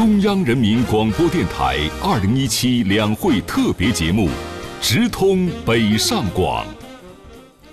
[0.00, 4.30] 中央人民广播电台二零一七两会特别节目，
[4.80, 6.64] 直通北上广。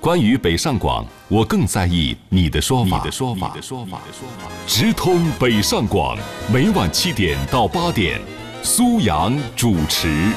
[0.02, 2.98] 关于北上广，我更在意你的说法。
[2.98, 3.52] 你的说法。
[3.56, 4.02] 你的说法
[4.68, 6.18] 直通北上广，
[6.52, 8.20] 每晚七点到八点，
[8.62, 10.34] 苏阳主持。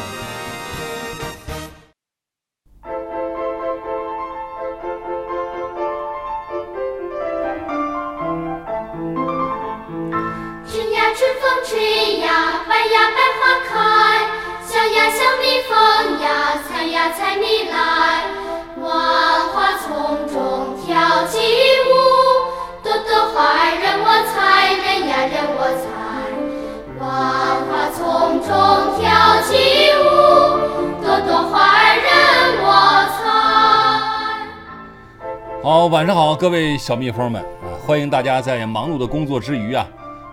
[36.80, 37.76] 小蜜蜂们啊！
[37.86, 39.86] 欢迎大家在忙碌的工作之余啊，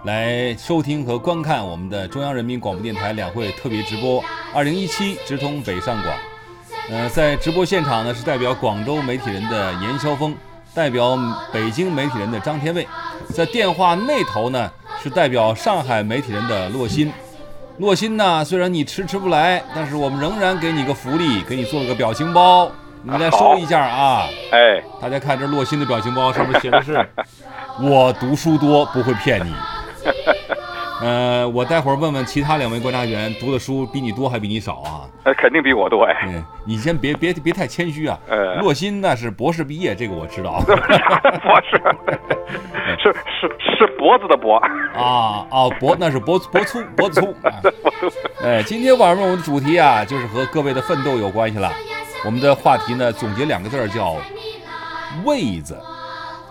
[0.06, 6.16] 来收听和观看我们的中央人民广播电台两会特别直播，二零一七直通北上广。
[6.90, 10.34] 呃，在直播现场呢是代表广州媒体人的严霄峰，
[10.74, 11.20] 代表
[11.52, 12.88] 北京媒体人的张天卫，
[13.34, 14.72] 在电话那头呢
[15.04, 17.12] 是代表上海媒体人的洛欣。
[17.78, 22.72] 洛欣呢，虽然你迟迟不来，但是我们仍然给你个福利，给你做了个表情包，
[23.04, 24.28] 你来收一下啊。
[24.52, 27.06] 哎，大家看这洛欣的表情包，上面写的是
[27.82, 29.54] “我读书多，不会骗你”。
[31.00, 35.06] 呃，我待会儿问问其他两位观察员，读的书比你多还比你少啊？
[35.26, 36.14] 呃肯定比我多哎。
[36.26, 38.18] 嗯，你先别别别太谦虚啊。
[38.28, 40.60] 呃洛欣那是博士毕业，这个我知道。
[40.62, 40.76] 博
[41.70, 41.80] 士，
[42.98, 44.56] 是是是脖子的脖，
[44.96, 47.28] 啊啊，脖那是脖脖粗脖子粗。
[47.48, 47.54] 啊
[48.44, 51.72] 哎，今天晚上我们的主题啊，就是和各位的奋斗有关系了。
[52.28, 54.18] 我们的话题呢，总结两个字儿叫
[55.24, 55.80] “位子”，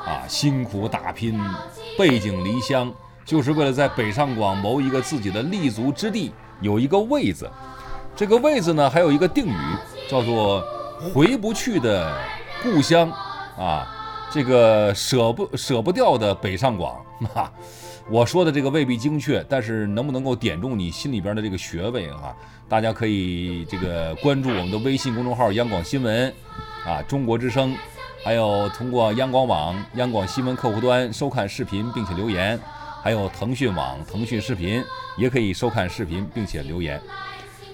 [0.02, 1.38] 啊，辛苦打拼，
[1.98, 2.90] 背井离乡，
[3.26, 7.46] 就是为了在北上广谋一个自己的立足之地，有一个位子。
[8.16, 9.76] 这个位子呢，还有一个定语，
[10.08, 10.64] 叫做
[11.12, 12.10] “回不去的
[12.62, 13.12] 故乡”，
[13.60, 13.86] 啊，
[14.30, 17.52] 这个舍不舍不掉的北上广，哈、
[18.08, 22.32] 我说的这个未必精确，但是能不能够点中你心里边的这个穴位啊？
[22.68, 26.32] 大家可以这个关注我们的微信公众号“央广新闻”，
[26.86, 27.76] 啊，中国之声，
[28.22, 32.56] 还有通过央广网、央广新闻客户端收看视频并且留言，
[33.02, 34.80] 还有腾讯网、腾讯视频
[35.16, 37.00] 也可以收看视频并且留言。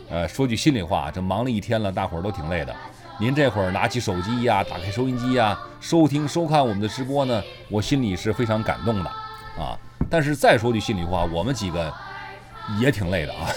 [0.09, 2.75] 呃，说句心里话，这忙了一天了，大伙儿都挺累的。
[3.19, 9.13] 您这会儿拿起手机呀，打开收音机呀，收听收看我们的直播呢，我心里是非常感动的
[9.57, 9.79] 啊。
[10.11, 11.93] 但是再说句心里话，我们几个
[12.81, 13.49] 也挺累的啊，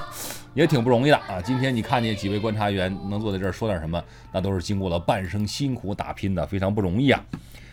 [0.54, 1.40] 也挺不容易的啊。
[1.42, 4.02] 今天你看见几位观察员能坐在这儿说点什么，
[4.32, 7.24] 那都是经过了半生辛苦打拼的，非常不容易啊。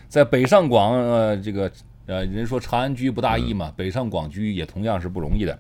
[0.08, 1.72] 在北上广，呃，这个
[2.06, 5.60] 呃，人说长安居不大易嘛，北上广居也同样是不容易的。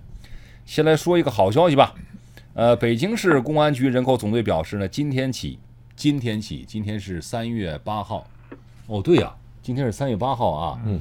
[0.65, 1.93] 先来说一个好消息吧，
[2.53, 5.59] 呃，北京市公安局人口总队表示呢，今天起，
[5.95, 8.25] 今天起，今天是三月八号，
[8.87, 9.31] 哦，对呀、
[9.61, 10.99] 今天是三月八号啊，嗯，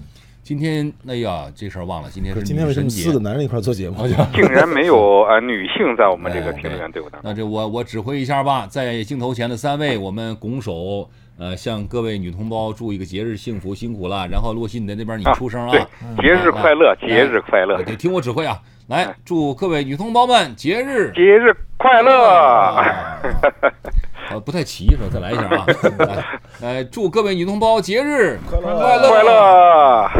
[0.48, 3.96] 今天哎呀，这事儿忘了，今天是今天为什么女神节四个男人一块做节目？
[4.32, 7.30] 竟然没有呃女性在我们这个哎评论员队伍当中。
[7.30, 11.06] 那这我我指挥一下吧，在镜头前的三位，我们拱手，
[11.38, 14.26] 呃，向各位女同胞祝一个节日幸福，辛苦了。
[14.26, 15.86] 然后洛西，你在那边你啊出声对啊，，
[16.22, 22.26] 节日快乐，哎节日快乐哎，对，听我指挥啊，来，祝各位女同胞们节日节日快乐。
[22.26, 23.20] 啊，
[24.32, 25.02] 呃，不太齐是吧？
[25.12, 25.66] 再来一下啊！
[26.62, 28.78] 来，来祝各位女同胞节日快乐
[29.10, 30.10] 快乐！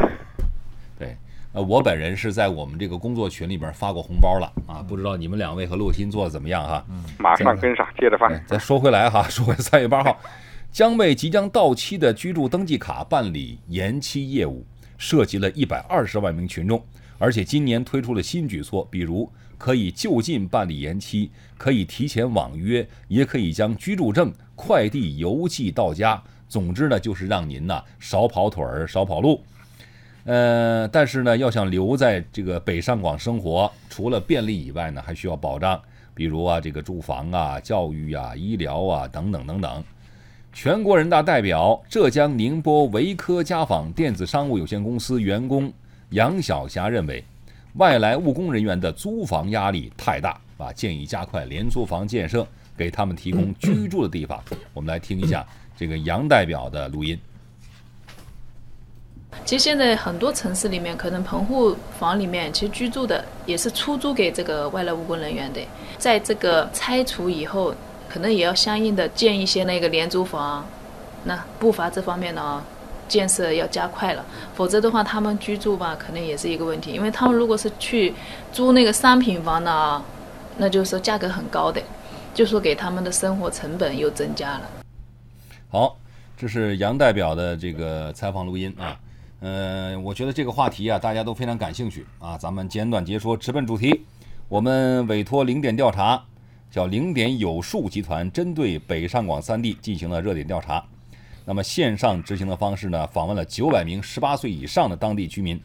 [1.61, 6.85] 我本人是在我们这个工作群里边发过红包了啊，不知道你们两位和洛鑫做的怎么样哈？
[7.19, 8.29] 马上跟上，接着发。
[8.47, 10.19] 再，说回来哈，说回三月八号，
[10.71, 14.65] 将为即将到期的居住登记卡办理延期业务，
[14.97, 16.83] 涉及了一百二十万名群众。
[17.19, 26.23] 而且今年推出了新举措，比如可以就近办理延期，可以提前网约，也可以将居住证快递邮寄到家。
[26.49, 29.43] 总之呢，就是让您呢少跑腿儿，少跑路。
[30.29, 35.81] 呃，但是呢，要想留在这个北上广生活，除了便利以外呢，还需要保障，
[36.13, 39.83] 比如啊，这个住房啊、教育啊、医疗啊等等等等。
[40.53, 45.73] 全国人大代表、浙江宁波维科家纺电子商务有限公司员工
[46.11, 47.25] 杨晓霞认为，
[47.77, 52.47] 外来务工人员的租房压力太大啊，建议加快廉租房建设，
[52.77, 54.45] 给他们提供居住的地方。
[54.75, 57.19] 我们来听一下这个杨代表的录音。
[59.45, 65.61] 其实现在很多城市里面，可能棚户房里面其实居住的也是出租给这个外来务工人员的，
[65.97, 67.75] 在这个拆除以后，
[68.09, 70.67] 可能也要相应的建一些那个廉租房。
[71.25, 72.63] 那步伐这方面呢、
[73.09, 76.93] 建设要加快了，否则的话，他们居住吧，可能也是一个问题。
[76.93, 78.15] 因为他们如果是去
[78.53, 80.03] 租那个商品房呢，
[80.57, 81.81] 那就是说价格很高的，
[82.35, 84.63] 就说给他们的生活成本又增加了。
[85.71, 85.97] 好，
[86.37, 88.97] 这是杨代表的这个采访录音啊。
[89.41, 92.37] 呃，我觉得这个话题啊，大家都非常感兴趣啊。
[92.37, 94.05] 咱们简短截说，直奔主题。
[94.49, 96.21] 我们委托零点调查，
[96.71, 100.85] 叫零点有数集团，针对北上广三地进行了热点调查。
[101.45, 105.61] 那么线上执行的方式呢，访问了九百名十八岁以上的当地居民。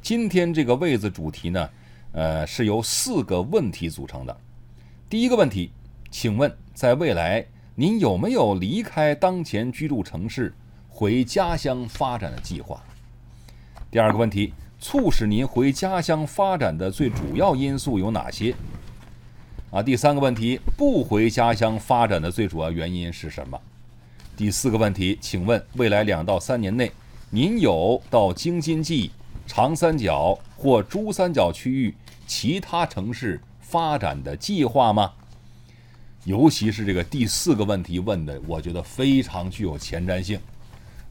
[0.00, 1.68] 今天这个位子主题呢，
[2.12, 4.34] 呃，是由四个问题组成的。
[5.10, 5.70] 第一个问题，
[6.10, 7.44] 请问在未来，
[7.74, 10.54] 您有没有离开当前居住城市
[10.88, 12.82] 回家乡发展的计划？
[13.90, 14.52] 第二个问题。
[14.80, 18.54] 促使您回家乡发展的最主要因素有哪些？
[19.72, 23.60] 啊，第三个问题，不回家乡发展的最主要原因是什么？
[24.36, 26.92] 第四个问题，请问未来两到三年内，
[27.30, 29.10] 您有到京津冀、
[29.48, 31.92] 长三角或珠三角区域
[32.24, 35.10] 其他城市发展的计划吗？
[36.22, 40.38] 尤其是这个第四个问题问的，我觉得非常具有前瞻性。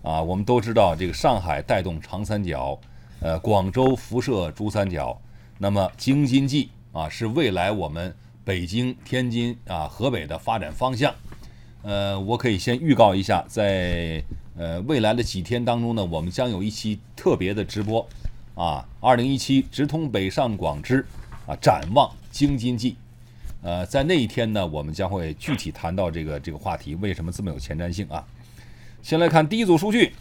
[0.01, 2.79] 啊，我们都知道这个上海带动长三角。
[3.19, 5.19] 呃，广州辐射珠三角，
[5.57, 8.15] 那么京津冀啊，是未来我们
[8.45, 11.11] 北京、天津啊、河北的发展方向。
[11.81, 14.23] 呃，我可以先预告一下，在
[14.55, 18.07] 呃未来的几天当中呢，我们将有一期特别的直播
[18.53, 21.03] 啊，二零一七直通北上广之
[21.47, 22.95] 啊，展望京津冀。
[23.63, 28.23] 呃，在那一天呢，我们将会具体谈到这个这个话题，为什么这么有前瞻性啊？
[29.01, 30.13] 先来看第一组数据。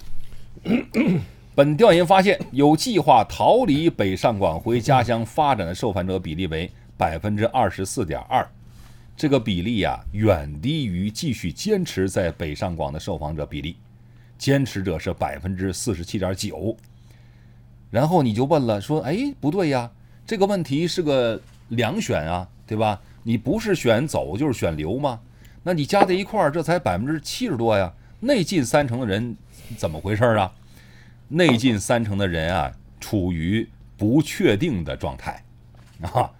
[1.55, 8.46] 本调研发现，有计划逃离北上广回家乡发展的受访者比例为百分之二十四点二，
[9.17, 13.76] 这个比例呀远低于继续坚持在北上广的受访者比例，
[14.37, 16.76] 坚持者是百分之四十七点九。
[17.90, 19.90] 然后你就问了，说，哎，不对呀，
[20.26, 23.00] 这个问题是个两选啊，对吧？
[23.23, 25.20] 你不是选走就是选留吗？
[25.62, 27.93] 那你加在一块儿，这才百分之七十多呀，
[28.26, 29.37] 内进三成的人
[29.76, 30.52] 怎么回事啊？
[31.28, 35.44] 内进三成的人啊，处于不确定的状态，
[36.00, 36.32] 啊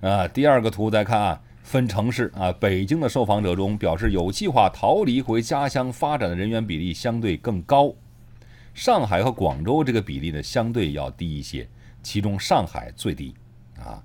[0.00, 0.26] 啊。
[0.26, 7.94] 第二个图再看啊，分城市啊，北京的受访者中表示有计划逃离回家乡发展的人员比例相对更高，
[8.74, 11.68] 上海和广州这个比例呢相对要低一些，
[12.02, 13.32] 其中上海最低
[13.78, 14.02] 啊。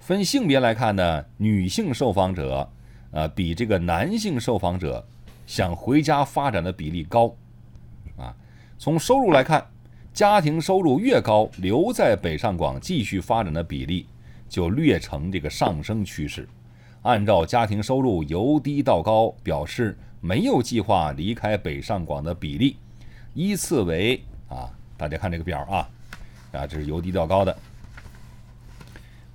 [0.00, 2.70] 分性别来看呢，女性受访者
[3.10, 5.06] 呃比这个男性受访者
[5.46, 7.34] 想回家发展的比例高。
[8.16, 8.34] 啊
[8.76, 9.66] 从收入来看，
[10.12, 14.06] 家庭收入越高，留在北上广继续发展的比例
[14.48, 16.46] 就略呈这个上升趋势。
[17.02, 22.76] 按照家庭收入由低到高，表示没有计划离开北上广的比例，
[23.32, 25.88] 依次为啊，大家看这个表啊，
[26.52, 27.56] 啊，这是由低到高的。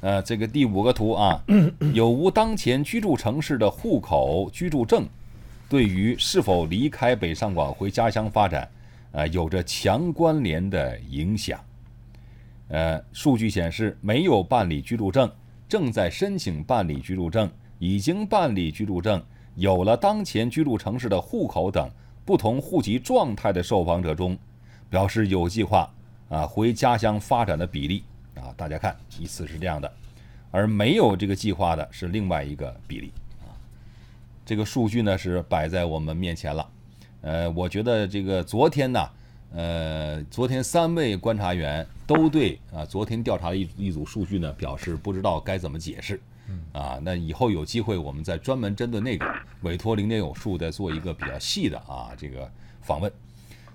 [0.01, 1.41] 呃，这个第五个图啊，
[1.93, 5.07] 有无当前居住城市的户口居住证，
[5.69, 8.67] 对于是否离开北上广回家乡发展。
[9.11, 11.59] 呃，有着强关联的影响。
[12.67, 15.27] 呃，数据显示，没有办理居住证、
[15.67, 17.49] 正在申请办理居住证、
[17.79, 19.19] 已经办理居住证、
[19.55, 21.89] 有了当前居住城市的户口等
[22.23, 24.37] 不同户籍状态的受访者中，
[24.91, 25.91] 表示有计划
[26.29, 28.03] 啊回家乡发展的比例
[28.35, 29.91] 啊，大家看，依次是这样的，
[30.51, 33.11] 而没有这个计划的是另外一个比例。
[34.49, 36.67] 这个数据呢是摆在我们面前了。
[37.21, 39.07] 呃，我觉得这个昨天呢，
[39.53, 46.19] 呃，昨天三位观察员都对啊，昨天调查的一一组数据呢表示不知道该怎么解释，
[46.71, 52.51] 啊，那以后有机会我们再专门针对那个委托零点有数再做一个比较细的啊这个
[52.81, 53.11] 访问。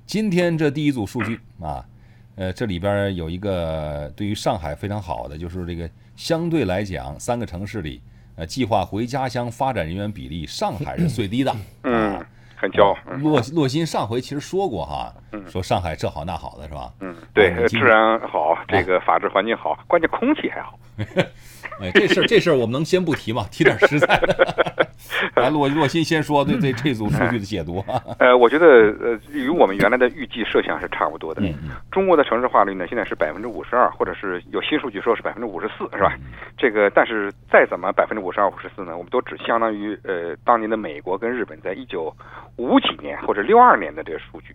[0.04, 1.86] 今天这第一组数据啊，
[2.34, 8.00] 呃，这里边有一个对于上海非常好的，就是这个相对来讲三个城市里，
[8.36, 11.54] 呃，计划回家乡发展人员比例，上海是最低的。
[11.82, 12.24] 嗯。
[12.56, 12.96] 很骄傲。
[13.18, 15.12] 洛洛鑫上回其实说过哈，
[15.46, 16.90] 说上海这好那好的是吧？
[17.00, 20.78] 嗯，对，治安好，这个法治环境好，关键空气还好。
[21.82, 23.46] 哎，这事儿这事儿我们能先不提吗？
[23.50, 24.73] 提点实在的。
[25.36, 27.84] 来，洛洛鑫先说对对这组数据的解读。
[28.18, 28.66] 呃，我觉得
[29.00, 31.42] 呃，与我们原来的预计设想是差不多的。
[31.90, 36.16] 中国的城市化率呢，现在是百分之五十二，或者是有新数据说是百分之五十四，是吧？
[36.56, 42.14] 这个，但是再怎么百分之五十二、五十四呢，我们都只相当于呃当年的美国跟日本在一九
[42.56, 44.54] 五几年或者六二年的这个数据。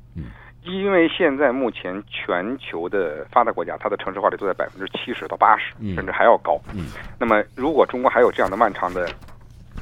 [0.65, 6.59] 因为现在目前全球的发达国家，它的城市化率都在百分之七十到八十，甚至还要高。
[6.75, 9.09] 嗯，那么如果中国还有这样的漫长的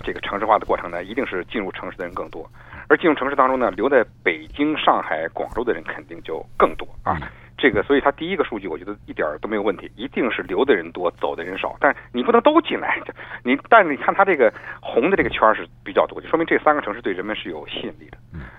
[0.03, 2.49] 这个城市化的过程呢，一定是进入城市的人更多，
[2.87, 7.17] 而进入城市当中呢，留在北京、上海、广州的人肯定就更多啊。
[7.59, 11.75] 这个，所以它第一个数据，我觉得一点都没有问题，一定是留的人多，走的人少。
[11.79, 13.01] 但你不能都进来，
[13.43, 18.17] 你但是你看它这个红的这个圈是比较多，就说明这三个城市对人们是有吸引力的。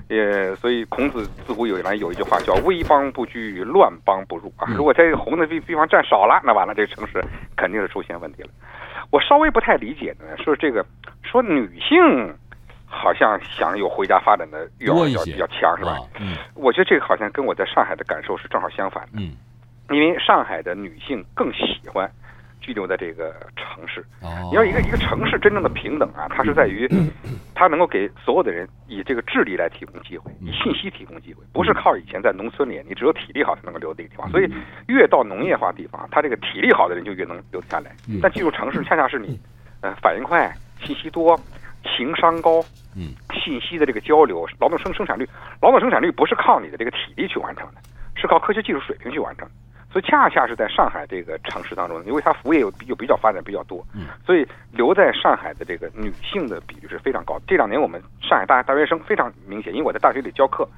[0.09, 4.67] 也所以孔子自古以来有一句话叫“危邦不居，乱邦不入”啊。
[4.77, 7.23] 如果这个红的地地方占少了，那完了，这个城市
[7.57, 8.49] 肯定是出现问题了。
[9.13, 10.85] 我稍微不太理解的呢，说这个
[11.31, 12.35] 说女性。
[12.91, 15.99] 好像想有回家发展的欲望比较比较强，是吧？
[16.19, 19.21] 嗯，我觉得这个好像跟我在上海的感受是正好相反的。
[19.21, 19.37] 嗯，
[19.91, 22.11] 因为上海的女性更喜欢
[22.63, 24.01] 居留在这个城市。
[24.23, 26.89] 哦，你要一个一个城市真正的平等啊，它是在于
[27.55, 34.31] 它能够给所有的人以这个智力来提供机会，以信息提供机会，不是靠以前在农村里，你只有体力好才能够留在这个地方。
[34.31, 34.51] 所以
[34.87, 37.95] 越到农业化地方，它这个体力好的人就越能留下来。
[38.23, 39.39] 但进入城市，恰恰是你
[39.83, 40.51] 呃反应快、
[40.85, 41.39] 信息多。
[41.97, 42.61] 情商高，
[42.97, 45.27] 嗯，信息的这个交流，劳动生生产率，
[45.63, 47.81] 劳动生产率不是靠你的这个体力去完成的，
[48.17, 49.49] 是靠科学技术水平去完成。
[49.91, 57.45] 所以恰恰是在上海这个城市当中，因为它服务业又又比较发展比较多，嗯，所以留在上海的这个女性的比率是非常高的。
[57.47, 60.69] 这两年我们上海大大学生非常明显，因为我在大学里教课，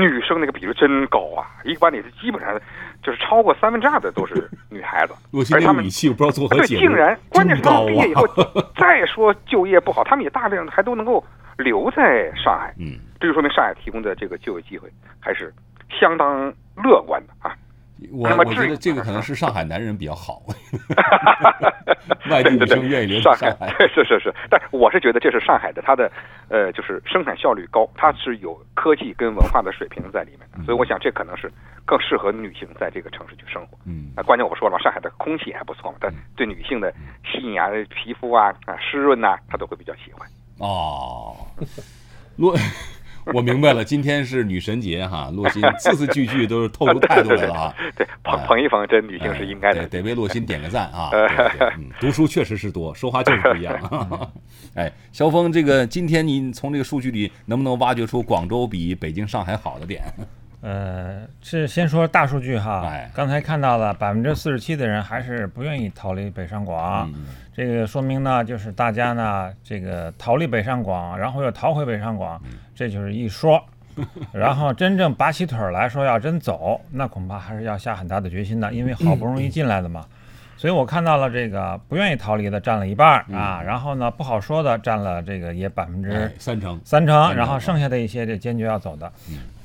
[0.00, 2.58] 女生那个比例真高啊，一个班里是基本上
[3.02, 5.14] 就是超过三分之二的都是 女孩子，
[5.54, 11.24] 而他们语气不知道作何解对，竟然关键是他们毕业以后啊 再说就业不好，他们也大量的还都能够
[11.56, 14.88] 留在上海，嗯，这就说明上海提供的这个就业机会
[15.20, 15.52] 还是
[16.00, 17.54] 相当乐观的啊。
[18.12, 20.42] 我我觉得这个可能是上海男人比较好，
[22.30, 23.68] 外地女生愿意留上在上海。
[23.88, 26.10] 是是是，但我是觉得这是上海的，它的
[26.48, 31.50] 呃就是生产效率高，它是有科技跟文化的水平在里面的，所以我想这可能是
[31.84, 33.76] 更适合女性在这个城市去生活。
[33.84, 36.92] 嗯那，关键我说了嘛，上海的空气还不错嘛，但对女性的
[37.24, 40.28] 吸引啊、皮肤啊、啊湿润呐、她都会比较喜欢。
[40.60, 41.36] 哦，
[42.36, 42.56] 洛，
[43.34, 47.74] 我明白了，今天是女神节哈，洛心字字句句都是透出态度来了啊。
[47.96, 49.80] 对，捧捧一捧，这女性是应该的。
[49.80, 51.10] 哎得得为洛心点个赞啊！
[51.76, 54.30] 嗯，读书确实是多，说话就是不一样。
[54.74, 60.02] 哎，肖峰，这个今天你从这个数据里能不能挖掘出广州比北京、上海好的点？
[60.60, 73.62] 呃，是先说大数据哈，哎刚才看到了百分之四十七的人还是不愿意逃离北上广，嗯这个说明呢，就是大家呢这个逃离北上广，然后又逃回北上广，嗯这就是一说。
[74.32, 80.06] 然后真正拔起腿儿来说要真走，那恐怕还是要下很大的决心的，因为好不容易进来的嘛。
[80.56, 86.80] 所以我看到了这个不愿意逃离的占了一半儿啊，然后呢不好说的占了这个也百分之三成。
[86.84, 89.12] 三成，然后啊剩下的一些这坚决要走的。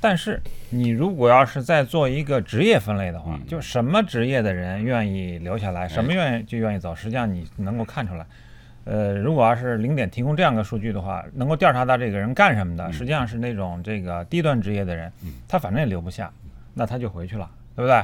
[0.04, 8.26] 嗯但是你如果要是在做一个职业分类的话，嗯就什么职业的人愿意留下来，什么愿意就愿意走，实际上你能够看出来。
[8.84, 15.10] 呃，如果要是零点提供这样的数据的话，能够调查到这个人干什么的，实际上是那种这个低端职业的人，
[15.48, 16.30] 他反正也留不下，
[16.74, 17.96] 那他就回去了，对不对？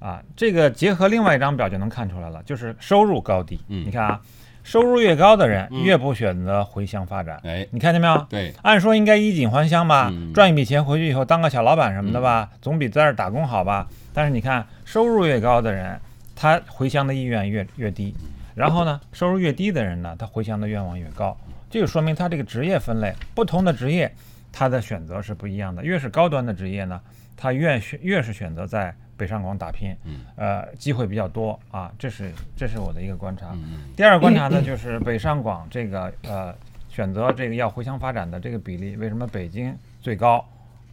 [0.00, 3.60] 啊，这个结合另外一张表就能看出来了，就是收入高低。
[3.68, 4.20] 嗯你看啊，
[4.62, 7.40] 收入越高的人越不选择回乡发展。
[7.44, 8.26] 哎，你看见没有？
[8.28, 13.86] 对，按说应该衣锦还乡吧，嗯赚一笔钱回去以后当个小老板什么的吧，总比在这儿打工好吧。
[14.14, 15.98] 但是你看，收入越高的人，
[16.36, 18.14] 他回乡的意愿越越低，
[18.54, 21.36] 然后呢，收入越低的人呢，他回乡的愿望越高。
[21.70, 24.12] 这就说明他这个职业分类，不同的职业，
[24.52, 25.82] 他的选择是不一样的。
[25.82, 27.00] 越是高端的职业呢，
[27.36, 29.96] 他越选越是选择在北上广打拼，
[30.34, 31.92] 呃，机会比较多啊。
[31.96, 33.56] 这是这是我的一个观察。
[33.94, 36.52] 第二个观察呢， 就是北上广这个呃
[36.88, 40.44] 选择这个要回乡发展的这个比例，为什么北京最高，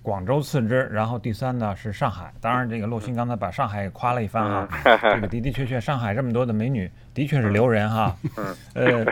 [0.04, 2.32] 广州次之，然后第三呢是上海。
[2.40, 4.70] 当然，这个陆鑫刚才把上海也夸了一番哈，
[5.02, 8.16] 这个的的确确，上海这么多的美女，的确是留人哈。
[8.76, 9.04] 呃，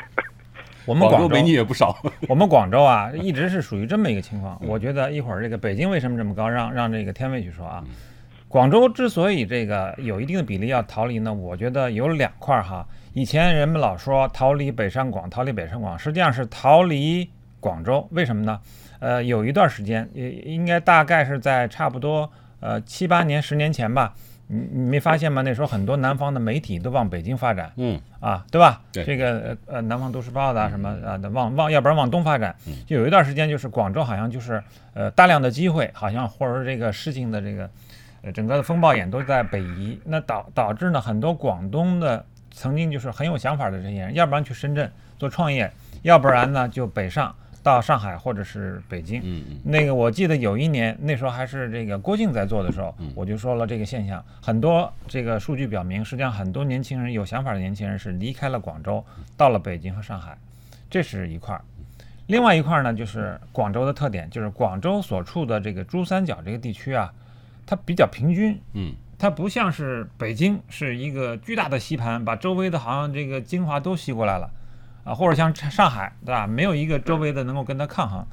[0.86, 1.98] 我们广州广州美女也不少。
[2.30, 4.62] 我们广州啊，一直是属于这么一个情况。
[4.62, 7.84] 我觉得一会儿这个北京为什么这么高，让让这个天卫去说啊。
[8.48, 12.88] 广州之所以这个有一定的比例要逃离呢，我觉得有两块儿哈。
[13.14, 18.08] 以前人们老说逃离北上广，逃离北上广，实际上是逃离广州。
[18.12, 18.60] 为什么呢？
[19.00, 24.14] 呃，有一段时间，也应该大概是在差不多呃七八年、十年前吧。
[24.50, 25.42] 你你没发现吗？
[25.42, 28.82] 那时候很多南方的媒体都往北京发展，嗯，啊，对吧？
[28.94, 32.56] 对这个呃呃，南方都市报的啊什么啊的往往，要不然往东发展。
[32.86, 34.64] 就有一段时间，就是广州好像就是
[34.94, 37.70] 呃大量的机会，好像或者说这个事情的这个呃
[38.32, 49.20] 整个的风暴眼都在北移，那导导致呢很多广东的曾经就是很有想法的这些人，要不然去深圳做创业，要不然呢就北上到上海或者是北京。
[49.24, 59.04] 嗯嗯那个我记得有一年，那时候还是这个郭靖在做的时候，我就说了这个现象，很多这个数据表明，实际上很多年轻人有想法的年轻人是离开了广州，
[59.36, 60.38] 到了北京和上海，
[60.90, 61.62] 这是一块儿。
[62.28, 67.14] 另外一块呢，就是广州的特点，就是广州所处的这个珠三角这个地区啊，
[67.68, 74.50] 它比较平均，嗯它不像是北京是一个巨大的吸盘，把周围的好像这个精华都吸过来了，
[75.04, 76.48] 啊，或者像上海，对吧？
[76.48, 78.26] 没有一个周围的能够跟它抗衡。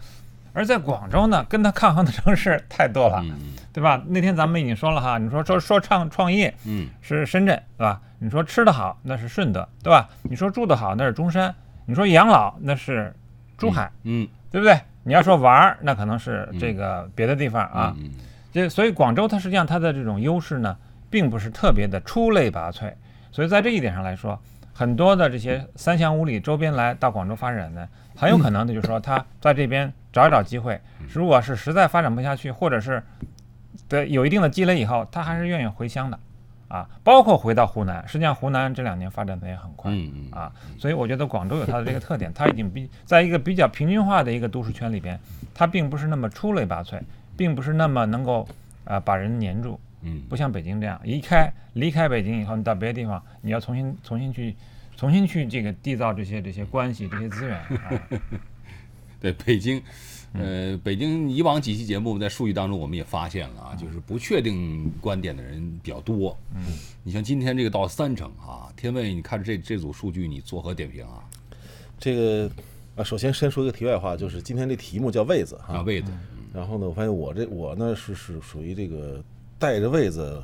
[0.53, 4.01] 而在广州呢，跟它抗衡的城市太多了，嗯对吧？
[4.07, 8.01] 那天咱们已经说了哈，你说说说创创业嗯是深圳，对吧？
[8.21, 10.09] 你说吃的好那是顺德，对吧？
[10.23, 11.53] 你说住的好那是中山，
[11.87, 13.13] 你说养老那是
[13.59, 14.79] 珠海，嗯对不对？
[15.03, 17.95] 你要说玩儿，那可能是这个别的地方啊。
[17.99, 18.13] 嗯
[18.55, 20.77] 这所以广州它实际上它的这种优势呢，
[21.11, 22.93] 并不是特别的出类拔萃。
[23.33, 24.41] 所以在这一点上来说，
[24.73, 30.81] 很多的这些三乡五里周边来到广州发展的，很有可能的就是说他在这边找一找机会，
[31.13, 33.03] 如果是实在发展不下去，或者是
[33.89, 36.17] 的有一定的积累以后，他还是愿意回乡的。
[36.67, 39.93] 啊，包括回到湖南，实际上湖南这两年发展的也很快，
[40.33, 45.17] 啊，所以我觉得广州有它的这个特点，它已经比在一个比较平均化的一个都市圈里边，
[45.55, 46.99] 它并不是那么出类拔萃，
[47.37, 48.47] 并不是那么能够
[48.85, 50.23] 啊、把人粘住，嗯。
[50.29, 54.55] 不像北京这样，一开离开北京以后，你到别的地方，你要重新重新去
[54.97, 58.03] 重新去这个缔造这些这些关系这些资源 啊，
[59.21, 59.83] 对北京，
[60.33, 60.73] 嗯。
[60.73, 63.67] 呃，北京以往几期节目在数据当中我们也发现了嗯。
[63.71, 66.37] 啊，就是不确定观点的人比较多。
[66.55, 66.63] 嗯，
[67.03, 71.25] 你像今天这个到三成啊，天卫，你看这这组数据，你作何点评啊？
[71.99, 72.51] 这个
[72.97, 75.83] 啊，首先先说一个题外话，就是今天这题目叫位子啊，哈。
[75.83, 76.13] 位子，
[76.55, 79.21] 然后呢，我发现我这我呢是是属于这个
[79.59, 80.41] 带着位子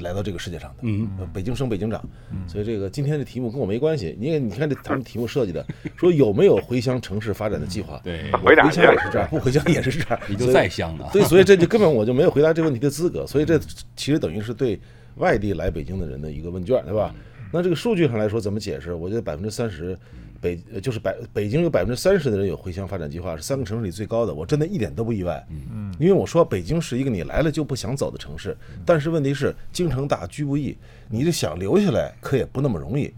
[0.00, 2.04] 来到这个世界上的，嗯呃，北京生北京长，
[2.46, 4.14] 所以这个今天的题目跟我没关系。
[4.20, 5.66] 你看，你看这咱们题目设计的，
[5.96, 7.98] 说有没有回乡城市发展的计划？
[8.04, 11.08] 对，回乡也是这样，不回乡也是这样，你就所以再香了。
[11.12, 13.58] 对，所以这就根本我就没有回答这个问题的资格，所以这
[13.96, 14.78] 其实等于是对
[15.16, 17.14] 外地来北京的人的一个问卷，对吧？
[17.50, 18.92] 那这个数据上来说怎么解释？
[18.92, 19.96] 我觉得百分之三十，
[20.44, 25.42] 北呃就是百北京有百分之三十的人有回乡发展计划，是三个城市里最高的，我真的一点都不意外。
[25.48, 30.76] 嗯，因为我说北京是一个你来了就不想走的城市，但是问题是京城大居不易，
[31.08, 33.10] 你就想留下来可也不那么容易。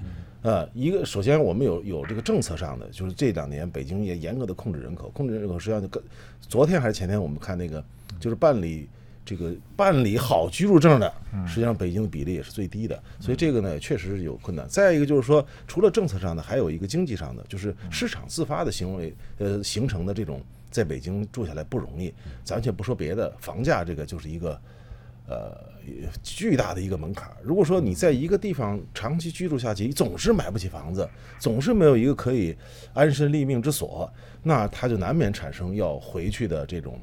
[0.43, 6.01] 呃，一个首先我们有有这个政策上的，就是这两年北京也严格的控制人口，控制人口实际上就跟
[6.41, 7.85] 昨天还是前天我们看那个
[8.21, 8.89] 就是办理
[9.27, 11.13] 这个办理好居住证的，
[11.47, 14.67] 实际上北京的比例也是最低的，所以这个呢确实是有困难。
[14.69, 22.15] 再一个就是说，除了政策上的，还有一个经济上的，就是市场自发的行为，呃，形成的这种在北京住下来不容易。
[22.45, 24.59] 咱且不说别的，房价这个就是一个。
[25.29, 25.59] 呃，
[26.23, 27.29] 巨大的一个门槛。
[27.43, 31.09] 如果说你在一个地方长期居住下去，总是买不起房子，
[31.41, 32.57] 总是没有一个可以
[32.95, 34.09] 安身立命之所，
[34.45, 37.01] 那他就难免产生要回去的这种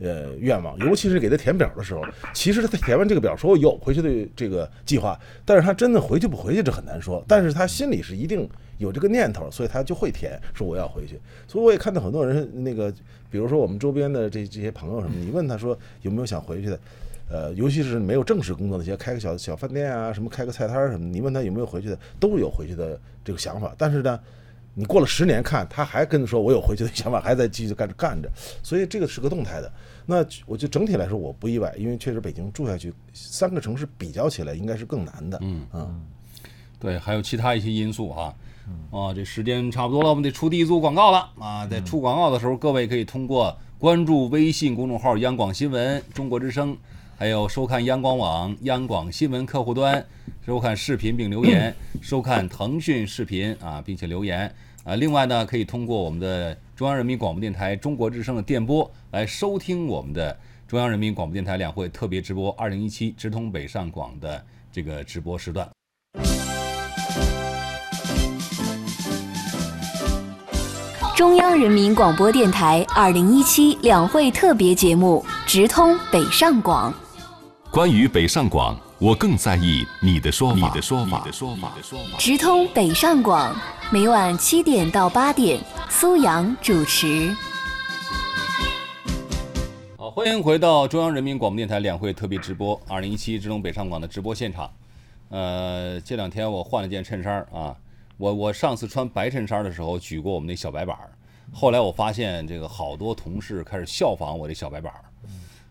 [0.00, 0.76] 呃愿望。
[0.78, 2.02] 尤其是给他填表的时候，
[2.34, 7.24] 其实他填完这个表说有回去的这个计划，但是他真的回去不回去这很难说。
[7.28, 11.20] 但是他心里是一定有这个念头，所以他就会填说我要回去。
[11.46, 12.92] 所以我也看到很多人那个，
[13.30, 16.80] 比如说我们周边的这这些朋友什么，你问他说有没有想回去的。
[17.32, 23.72] 呃，尤其是没有正式工作那些，开个小小饭店啊，什么开个菜摊什么，你问他有没有回去的，都有回去的这个想法。
[23.78, 24.18] 但是呢，
[24.74, 28.28] 你过了十年看，他还跟说我有回去的想法，还在继续干着干着，
[28.64, 29.72] 所以这个是个动态的。
[30.10, 35.38] 那我就整体来说我不意外，因为确实北京住下去，三个城市比较起来应该是更难的。
[35.40, 35.88] 嗯啊，
[36.80, 38.34] 对，还有其他一些因素哈。
[38.90, 41.66] 啊，这时间差不多了，我们得出第一组广告了啊！
[41.66, 46.76] 在出广告的时候，各位可以通过关注微信公众号“央广新闻中国之声”，
[47.18, 50.06] 还有收看央广网央广新闻客户端，
[50.46, 54.52] 收看视频并留言，收看腾讯视频啊，并且留言
[54.84, 54.94] 啊。
[54.94, 60.34] 另外呢，可以通过我们的中央人民广播电台中国之声的电波来收听我们的
[60.66, 65.68] 中央人民广播电台两会特别直播二零一七直通北上广的这个直播时段。
[71.14, 76.90] 中央人民广播电台二零一七两会特别节目直通北上广。
[77.70, 80.56] 关于北上广，我更在意你的说法。
[80.56, 81.22] 你的说法。
[81.24, 82.18] 你的说法。
[82.18, 83.58] 直通北上广，
[83.90, 85.58] 每晚七点到八点，
[85.88, 87.34] 苏阳主持。
[89.96, 94.70] 好，欢迎回到中央人民广播电台两会特别直播二零一七直通北上广的直播现场。
[95.30, 97.74] 呃，这两天我换了件衬衫啊，
[98.18, 101.10] 我我上次穿白衬衫的时候举过我们那小白板儿，
[101.54, 105.04] 后来我发现这个好多同事开始效仿我这小白板儿。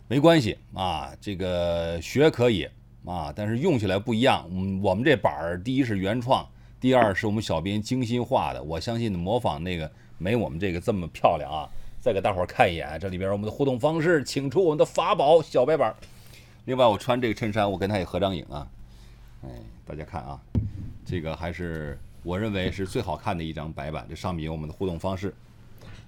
[0.07, 2.67] 没关系啊，这个学可以
[3.05, 4.47] 啊，但是用起来不一样。
[4.51, 6.47] 嗯，我们这板儿，第一是原创，
[6.79, 8.61] 第二是我们小编精心画的。
[8.61, 11.69] 我相信模仿那个没我们这个这么漂亮啊。
[12.01, 15.93] 再给大伙儿看一眼，这里边我们的互动方式，请出我们的法宝小白板。
[16.63, 18.65] 另外，我穿这个衬衫，我跟他也合张影啊。
[19.43, 19.49] 哎，
[19.85, 20.39] 大家看啊，
[21.05, 25.33] 这个还是我认为是最好看的一张白板，这上面有我们的互动方式。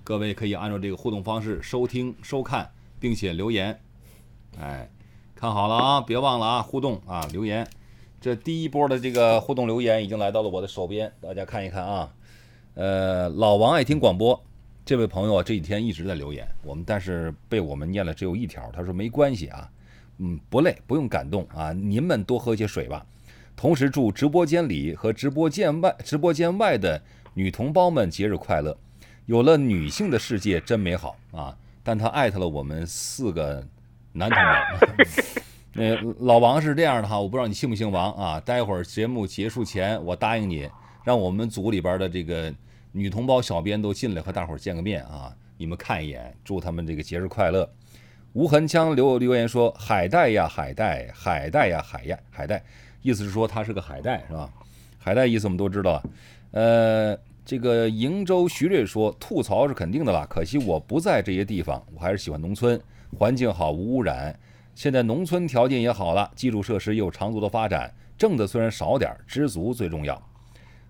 [0.03, 3.77] 各位可以按照这个互动方式收听、收看，并且留言。
[4.59, 4.89] 哎，
[5.41, 7.67] 看好了啊，别忘了啊，互动啊，留言。
[8.21, 12.13] 这第一波的这个互动留言已经来到了我的手边，大家看一看啊。
[12.75, 14.39] 呃，老王爱听广播，
[14.85, 19.67] 这位朋友啊，这几天一直在留言，我们但是被我们念了只有一条，他说没关系啊，
[20.19, 23.03] 嗯，不累，不用感动啊，您们多喝些水吧。
[23.55, 27.01] 同时祝直播间里和直播间外、直播间外的
[27.33, 28.77] 女同胞们节日快乐。
[29.25, 31.57] 有了女性的世界真美好啊！
[31.81, 33.65] 但他艾特了我们四个
[34.13, 34.87] 男同胞。
[35.73, 38.39] 那老王是这样的哈，我不知道你姓不姓王啊？
[38.41, 40.69] 待会儿节目结束前，我答应你，
[41.03, 42.53] 让我们组里边的这个
[42.91, 45.33] 女同胞小编都进来和大伙儿见个面啊！
[45.57, 47.69] 你们看一眼，祝他们这个节日快乐。
[48.33, 52.63] 无痕枪留留言说：“海带呀，海带，海带呀，海呀，海带。”
[53.01, 54.49] 意思是说他是个海带是吧？
[54.97, 56.01] 海带意思我们都知道。
[56.51, 62.79] 呃，这个瀛州徐瑞说：“吐槽是肯定的啦，可惜我不在这些地方，我还是喜欢农村，
[63.17, 64.37] 环境好，无污染。”
[64.73, 70.29] 现在农村条件也好了，基础设施有长足的发展，挣的虽然少点，知足最重要。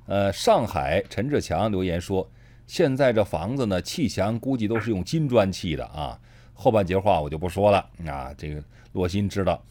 [0.06, 2.30] 呃，上海陈志强留言说，
[2.68, 6.18] 现在这房子呢，砌墙估计都是用金砖砌的啊。
[6.54, 9.62] 后半截话我就不说了啊，这个洛心知道。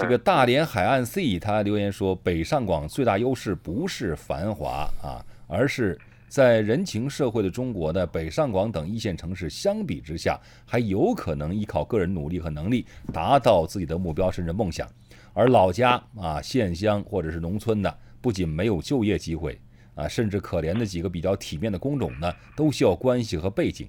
[0.00, 5.98] 这个大连海岸 C 他留言说，北上广最大优势不是繁华啊，而是。
[6.28, 14.88] 在人情社会的中国呢，北上广等一线城市相比之下，还有可能依靠个人努力和能力达到自己的目标甚至梦想。
[15.32, 19.58] 而老家啊、县乡或者是农村的，不仅没有就业机会
[19.94, 23.88] 啊，甚至可怜的几个比较体面的工种呢，都需要关系和背景。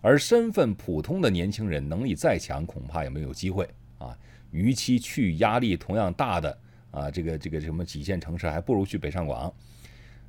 [0.00, 3.68] 而身份普通的年轻人，能力再强，恐怕也没有机会
[3.98, 4.16] 啊。
[4.50, 6.58] 与其去压力同样大的
[6.90, 9.52] 啊，这个这个什么几线城市，还不如去北上广。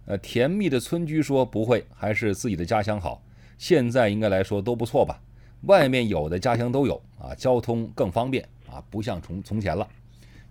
[0.06, 3.22] 呃，甜蜜的村居说不会，还是自己的家乡好。
[3.58, 5.20] 现在应该来说都不错吧？
[5.62, 9.88] 外面有的家乡都有啊，交通更方便啊，不像从从前了。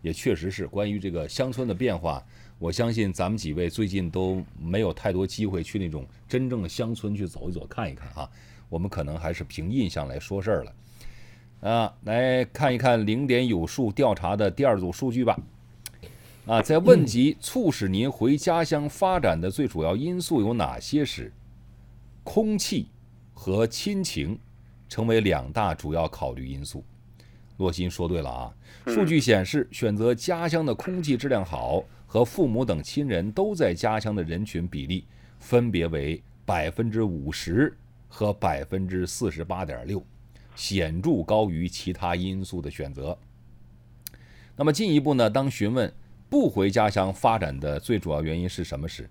[0.03, 2.23] 也确实是关于这个乡村的变化，
[2.59, 8.29] 我相信咱们几位最近都没有太多机会去那种真正的乡村去走一走、看一看啊。
[8.69, 10.73] 我们可能还是凭印象来说事儿了。
[11.71, 15.39] 啊，来看一看零点有数调查的第二组数据吧。
[16.47, 21.33] 啊，在问及促使您回家乡发展的最主要因素有哪些时，
[22.23, 22.89] 空气
[23.33, 24.39] 和亲情
[24.87, 26.85] 成为两大主要考虑因素。
[27.57, 28.55] 洛心说对了啊，
[28.89, 35.07] 数据显示，选择家乡的空气质量好和父母等亲人都在家乡的人群比例
[35.39, 37.75] 分别为百分之五十
[38.07, 40.05] 和百分之四十八点六，
[40.55, 43.17] 显著高于其他因素的选择。
[44.57, 45.91] 那么进一步呢，当询问。
[46.35, 49.09] 不回家乡发展的最主要原因是什么是，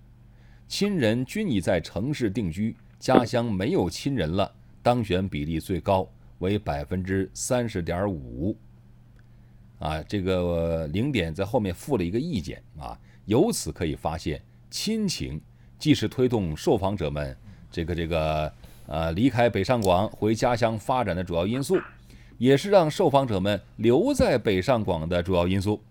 [0.67, 4.53] 亲人均已在城市定居，家乡没有亲人了。
[4.81, 6.05] 当选比例最高
[6.39, 8.53] 为百分之三十点五。
[9.79, 12.99] 啊，这个零点在后面附了一个意见啊。
[13.23, 15.39] 由此可以发现，亲情
[15.79, 17.33] 既是推动受访者们
[17.71, 18.53] 这个这个
[18.85, 21.79] 呃离开北上广回家乡发展的主要因素，
[22.37, 25.81] 也是让受访者们留在北上广的主要因素。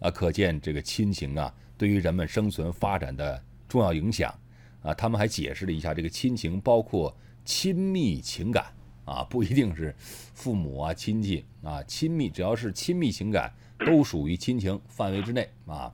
[0.00, 4.34] 啊，可见这个亲情啊，对于人们生存发展的重要影响
[4.82, 4.92] 啊。
[4.94, 8.64] 他们还解释了一下，这个亲情包括亲密情感
[9.04, 15.92] 啊，不一定是父母啊、亲戚啊，亲密只要是亲密情感，都属于亲情范围之内啊。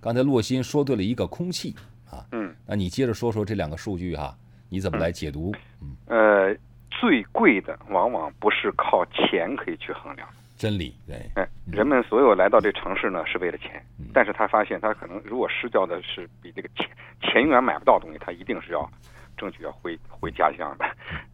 [0.00, 1.76] 刚才洛欣说对了一个空气
[2.10, 4.36] 啊，嗯，那你接着说说这两个数据哈，
[4.68, 5.54] 你怎么来解读？
[5.80, 6.56] 嗯，呃，
[6.90, 10.28] 最贵的往往不是靠钱可以去衡量。
[10.62, 16.88] 真理对，哎，人们所有来到这城市呢，是为了钱，但是他发现他可能如果失掉的是比这个钱
[17.20, 18.88] 钱永远买不到东西，他一定是要
[19.36, 20.84] 争取要回回家乡的。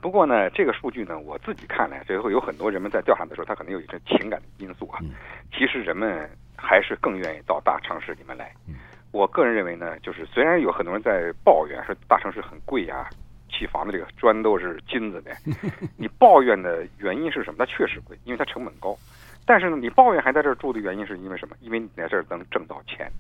[0.00, 4.98] 不过呢，这个数据呢，我自己看来，最后有很多人们在调查的时候，他可能有一些情感的因素啊。
[5.52, 8.50] 其实人们还是更愿意到大城市里面来。
[9.12, 13.10] 我个人认为呢，就是虽然有很多人在抱怨说大城市很贵呀，
[13.50, 15.32] 砌房子这个砖都是金子的，
[15.98, 17.56] 你抱怨的原因是什么？
[17.58, 18.96] 它确实贵，因为它成本高。
[19.48, 21.56] 但是呢，你抱怨还在这儿住的原因是因为什么？
[21.60, 23.10] 因为你在这儿能挣到钱。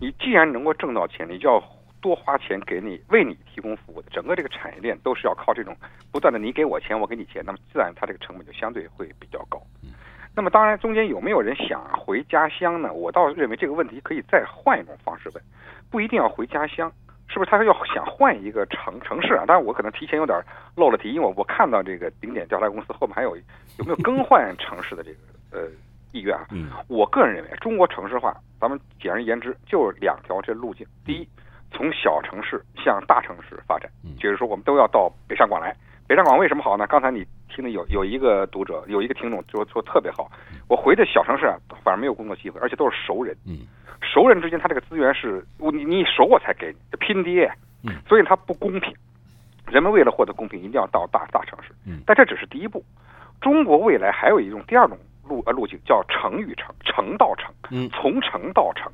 [0.00, 1.62] 你既然能够挣到钱，你就要
[2.00, 5.76] 多花钱给你为你提供服务的整个这个产业链都是要靠这种
[6.10, 9.60] 不断的你给我钱，我给你钱，那么自然它这个成本就相对会比较高。
[10.34, 12.90] 那么当然中间有没有人想回家乡呢？
[12.90, 15.44] 我倒认为这个问题可以再换一种方式问，
[15.90, 16.90] 不一定要回家乡。
[17.28, 19.44] 是不是他要想换一个城城市啊？
[19.46, 20.40] 当然我可能提前有点
[20.74, 25.18] 漏了题，因为我我看到这个顶点调查公司后面还有有没有更换城市的这个
[25.52, 25.68] 呃
[26.12, 26.46] 意愿啊？
[26.50, 30.86] 嗯，我个人认为中国城市化，咱们简而言之就是两条这路径。
[31.04, 31.28] 第一，
[31.70, 35.76] 从小城市向大城市发展，就是说我们都要到北上广来，
[36.08, 36.86] 北上广为什么好呢？
[36.86, 37.22] 刚才你
[37.54, 40.30] 听的有有一个读者，有一个听众说说特别好。
[40.66, 43.36] 我回的小城市啊，反而没有工作机会，而且都是熟人。
[43.46, 43.58] 嗯，
[44.00, 47.52] 熟人之间他这个资源是我你你熟我才给你，拼爹。
[47.84, 48.92] 嗯，所以它不公平。
[49.66, 51.74] 人们为了获得公平，一定要到大大城市。
[51.86, 52.82] 嗯，但这只是第一步。
[53.40, 54.96] 中国未来还有一种第二种
[55.28, 58.90] 路呃路径，叫城与城，城到城，嗯从城到城。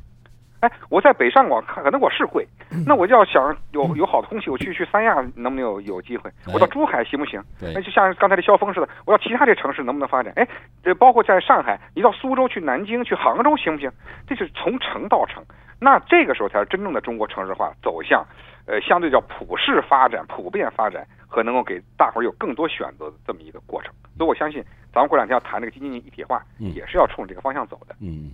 [0.65, 2.47] 哎，我在北上广看，可能我是会，
[2.87, 6.31] 那我就要想有有好的空气，我去去三亚能不能有有机会？
[6.53, 7.43] 我到珠海行不行？
[7.75, 10.33] 那就像刚才的萧峰似的，我到其他这城市能不能发展？
[10.37, 10.49] 哎，
[10.83, 13.91] 这包括在上海，你到苏州、去南京、去杭州行不行？
[14.27, 15.45] 这是从城到城，
[15.79, 18.25] 那这个时候才是真正的中国城市化走向，
[18.67, 23.93] 呃，相对叫普世发展、普遍发展和能够给大伙儿有更多选择的这么一个过程。
[24.17, 27.97] 所以我相信，咱们过两天要谈这个京津冀一体化，嗯也是要冲着这个方向走的。
[28.01, 28.31] 嗯，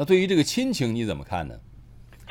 [0.00, 1.54] 那对于这个亲情你怎么看呢？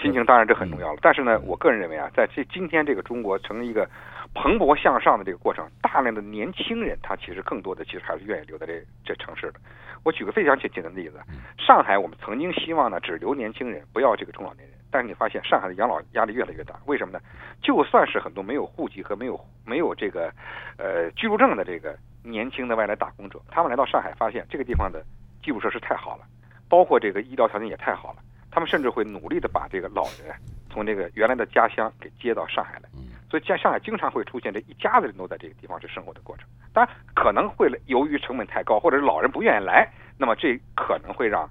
[0.02, 3.88] 亲情当然这很重要了，但是呢，我个人认为啊，在这今天这个中国成一个
[4.34, 9.60] 蓬勃向上的这个过程，大量的年轻人他其实更多的其实还是愿意留在这这城市的。
[10.04, 11.22] 我举个非常简简单的例子，
[11.60, 17.20] 上海我们曾经希望呢只留年轻人，不要这个中老年人，但是你发现上海的养老压力越来越大，为什么呢？
[17.62, 20.34] 就算是很多没有户籍和没有没有这个
[20.80, 25.06] 呃居住证的这个年轻的外来打工者，他们来到上海，发现这个地方的
[25.44, 26.24] 基础设施太好了，
[26.70, 28.20] 包括这个医疗条件也太好了。
[28.52, 30.34] 他们甚至会努力的把这个老人
[30.72, 32.90] 从这个原来的家乡给接到上海来，
[33.30, 36.48] 所以在上海经常会出现这一家子人都在这个地方去生活的过程。
[36.74, 41.48] 当然可能会由于成本太高，或者是老人不愿意来，那么这可能会让，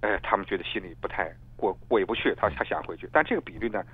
[0.00, 3.08] 呃，他们觉得心里不太过过意不去，他他想回去。
[3.12, 3.84] 但这个比率呢，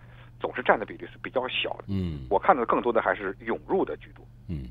[0.40, 1.84] 总是占的比率是比较小的。
[1.88, 4.24] 嗯我看到的更多的还是涌入的居多。
[4.48, 4.70] 嗯，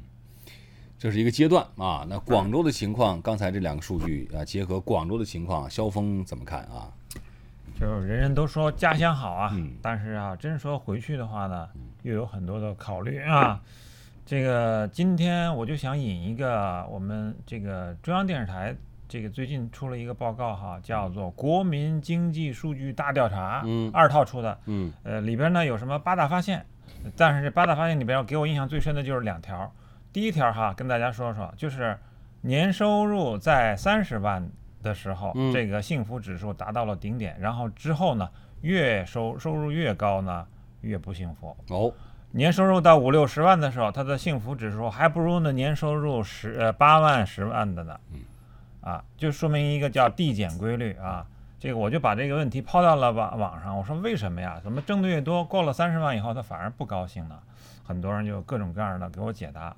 [0.98, 2.06] 这是一个阶段啊。
[2.10, 6.92] 那广州的情况，刚才这两个数据啊，结合广州的情况，萧峰怎么看啊？
[7.78, 11.68] 就是人人都说家乡好啊，嗯但是啊，真说回去的话呢，
[12.04, 13.62] 又有很多的考虑啊。
[14.26, 18.74] 这个今天我就想引一个我们这个中央电视台
[19.08, 26.66] 这个最近出了一个报告哈，叫做《国民经济数据大调查》，嗯二套出的，嗯呃，里边呢有什么八大发现，
[27.18, 29.72] 但是这八大发现里边给我印象最深的就是两条。
[30.16, 32.00] 第一条哈，跟大家说说，就是
[32.40, 34.50] 年收入在三十万
[34.82, 38.30] 的时候，嗯这个幸福指数达到了顶点，然后之后呢，
[38.62, 40.48] 越收收入越高呢，
[40.80, 41.54] 越不幸福。
[41.68, 41.92] 哦，
[42.32, 48.00] 年收入到五六十万的时候，他的幸福指数还不如那年收入十呃八万十万的呢。
[48.80, 51.26] 啊，就说明一个叫递减规律啊。
[51.60, 54.62] 这个我就把这个问题抛到了网网上，我说为什么呀？
[54.64, 57.38] 怎么挣得越多，过了三十万以后他反而不高兴呢？
[57.84, 59.76] 很多人就各种各样的给我解答。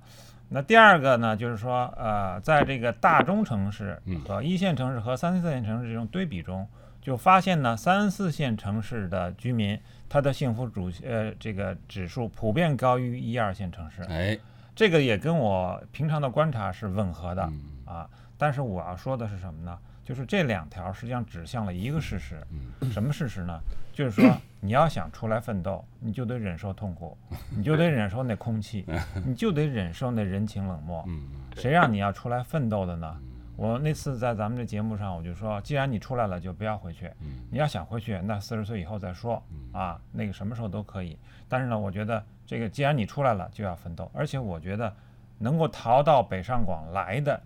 [0.49, 6.67] 那第二个呢，就是说，呃，在这个大中城市和一线城市和三四线城市这种对比中，
[7.01, 14.01] 就发现呢，三四线城市的居民他的幸福主呃这个指数普遍高于一二线城市。
[14.03, 14.37] 哎，
[14.73, 18.09] 这个也跟我平常的观察是吻合的嗯啊。
[18.37, 19.77] 但是我要说的是什么呢？
[20.07, 22.41] 就是这两条实际上指向了一个事实，
[22.89, 23.59] 什么事实呢？
[23.91, 24.23] 就是说
[24.61, 27.17] 你要想出来奋斗，你就得忍受痛苦，
[27.49, 28.85] 你就得忍受那空气，
[29.25, 31.03] 你就得忍受那人情冷漠。
[31.09, 33.19] 嗯谁让你要出来奋斗的呢？
[33.57, 37.11] 我那次在咱们的节目上，我就说，既然你出来了，就不要回去。
[37.51, 39.43] 你要想回去，那四十岁以后再说
[39.73, 41.17] 啊，那个什么时候都可以。
[41.49, 44.09] 但是呢，我觉得这个既然你出来了，就要奋斗。
[44.13, 44.95] 而且我觉得
[45.37, 47.41] 能够逃到北上广来的，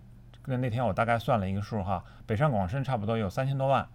[0.46, 3.86] 那那天我大概算了一个数哈，北上广深差不多有三千多万，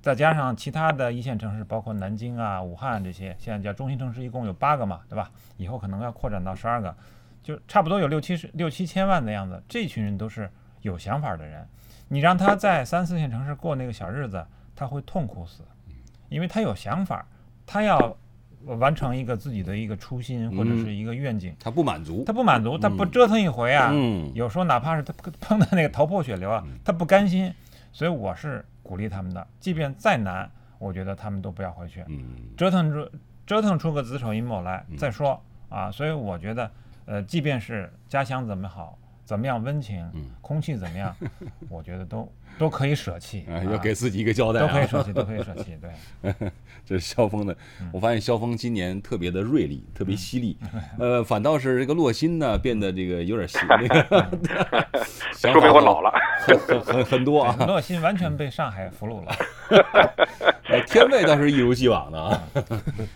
[0.00, 5.30] 再加上其他的一线城市，包括南京啊、武汉这些，现在叫中心城市，一共有八个嘛，对吧？
[5.56, 6.94] 以后可能要扩展到十二个，
[7.42, 9.62] 就差不多有六七十六七千万的样子。
[9.68, 10.50] 这群人都是
[10.82, 11.68] 有想法的人，
[12.08, 15.64] 你让他在三四线城市过那个小日子，他会痛苦死，
[16.28, 17.26] 因为他有想法，
[17.66, 18.16] 他要
[18.64, 22.24] 完成一个自己的一个初心或者是一个愿景，他不满足。
[22.26, 24.30] 他，不满足，他不折腾一回啊，嗯。
[24.34, 27.52] 有时候哪怕是他碰到那个头破血流啊，他不甘心，
[27.92, 32.22] 所以我是鼓励他们的，即便再难，我觉得他们都不要回去，嗯。
[32.56, 33.10] 折腾出
[33.46, 35.90] 折腾出个子丑寅卯来再说啊。
[35.90, 36.70] 所以我觉得，
[37.06, 40.08] 呃，即便是家乡怎么好，怎么样温情，
[40.40, 41.16] 空气怎么样，
[41.68, 44.66] 我觉得都都可以舍弃，啊，要给自己一个交代啊。
[44.66, 46.50] 都可以舍弃，都可以舍弃， 对。
[46.86, 47.56] 这是萧峰的，
[47.92, 50.56] 我发现萧峰今年特别的锐利，特别犀利，
[50.98, 54.88] 呃，反倒是这个洛心呢变得这个有点细，那个
[55.32, 56.10] 想说明我老了。
[56.40, 57.54] 很很很很多啊。
[57.66, 59.36] 洛心完全被上海俘虏了。
[60.70, 62.42] 哎，天卫倒是一如既往的啊。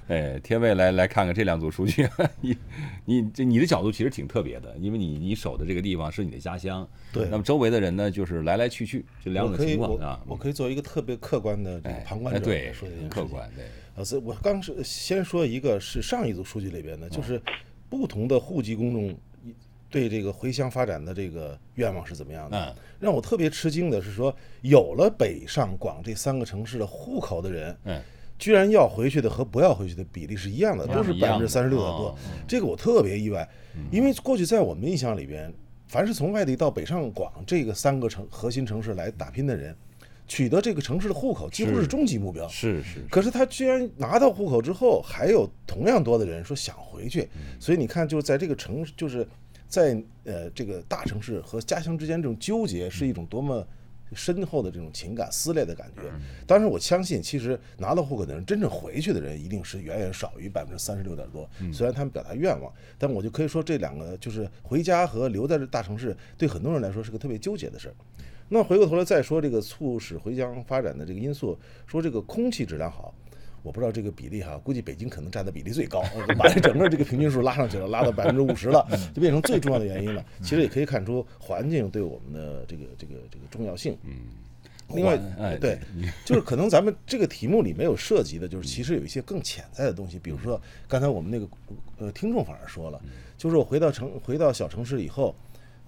[0.09, 2.07] 哎，天卫来来看看这两组数据，
[2.41, 2.57] 你
[3.07, 10.21] 你这你的角度其实挺特别的，因为你你守的这个地方是你的家乡，对那么周围的人呢，就是来来去去，这两种我可以我情况啊。
[10.27, 13.09] 我可以作为一个特别客观的这个哎旁观者来说这件事情。
[13.09, 13.65] 客观对。
[13.97, 17.41] 啊，所以我刚是先说一个是上一组数据里边的，哦就是
[17.89, 19.17] 不同的户籍公众
[19.89, 22.59] 对这个回乡发展的这个愿望是怎么样的。
[22.59, 28.01] 嗯让我特别吃惊的是说，有了北上广这三个城市的户口的人，嗯，
[28.39, 32.15] 居然要回去的和不要回去的比例是一样的，都是百分之三十六点多哦。
[32.49, 33.47] 这个我特别意外，
[33.93, 35.53] 因为过去在我们印象里边，
[35.87, 39.77] 凡是从外地到北上广这个三个城核心城市来打拼的人，
[40.27, 42.49] 取得这个城市的户口几乎是是终极目标。
[42.49, 47.29] 是是，可是他居然拿到户口之后，还有同样多的人说想回去，
[47.61, 49.27] 所以你看，就是在这个城，就是
[49.69, 53.67] 在呃这个大城市和家乡之间这种纠结，是一种多么
[54.13, 56.03] 深厚的这种情感撕裂的感觉。
[56.47, 61.49] 当时，我相信，其实拿到户口的人，真正回去的人一定是远远少于百分之三十六点多。
[61.73, 67.95] 虽然他们表达愿望，但我就可以说，这两个就是回家和留在这大城市，对很多人来说是个特别纠结的事儿。
[68.51, 73.15] 那回过头来再说这个促使回乡发展的这个因素，说这个空气质量好，
[73.65, 76.05] 我不知道这个比例哈，估计北京可能占的比例最高，
[76.39, 80.25] 把这整个这个平均数拉上去了，拉到百分之五十了，就变成最重要的原因了。
[80.43, 83.97] 其实也可以看出环境对我们的这个这个这个重要性。
[84.91, 85.79] 另外环哎，对，
[86.27, 91.49] 就是可能咱们这个题目里没有涉及的，就是其实有一些更潜在的东西，比如说刚才我们那个
[91.97, 93.01] 呃听众反而说了，
[93.39, 95.35] 就是我回到城回到小城市以后，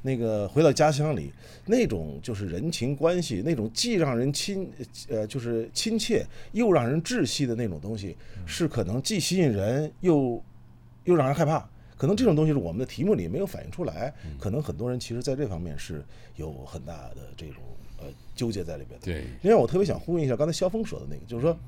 [0.03, 1.33] 那个回到家乡里
[1.65, 4.71] 那种就是人情关系，那种既让人亲
[5.09, 10.43] 呃就是亲切又让人窒息的那种东西，是可能既吸引人又
[11.05, 11.69] 又让人害怕。
[11.99, 16.05] 可能这种东西是我们的题目里没有反映出来，可能很多人其实在这方面是
[16.35, 17.63] 有很大的这种
[17.99, 18.05] 呃
[18.35, 19.07] 纠结在里边的。
[19.07, 21.59] 对，另外，我特别想呼应一下刚才肖峰说的那个，就是说，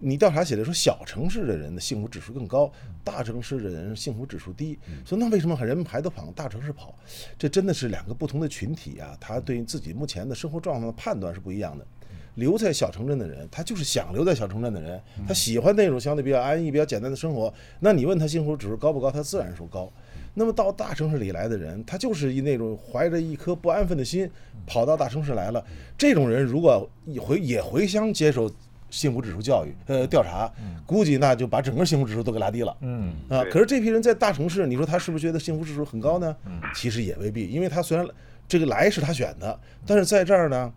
[0.00, 2.70] 你调查写的说小城市的人的幸福指数更高，
[3.02, 6.94] 大城市的人幸福指数低，所以那为什么人们还都往大城市跑？
[7.38, 11.86] 这真的是两个不同的群体啊，他对自己目前的生活状况的判断是不一样的。
[12.36, 17.52] 留在小城镇的人，他就是想留在小城镇的人，他喜欢那种相对比较安逸、比较简单的生活。
[17.80, 19.92] 那你问他幸福指数高不高，他自然说高。
[20.34, 24.30] 那么到大城市里来的人，他就是以那种怀着一颗不安分的心
[24.64, 25.64] 跑到大城市来了。
[25.96, 28.48] 这种人如果也回也回乡接受
[28.90, 30.50] 幸福指数教育呃调查，
[30.86, 32.76] 估计那就把整个幸福指数都给拉低了。
[32.80, 36.34] 嗯啊，可是这批人在大城市，你说他是不是觉得幸福指数很高呢？
[36.74, 38.06] 其实也未必，因为他虽然
[38.46, 40.72] 这个来是他选的，但是在这儿呢，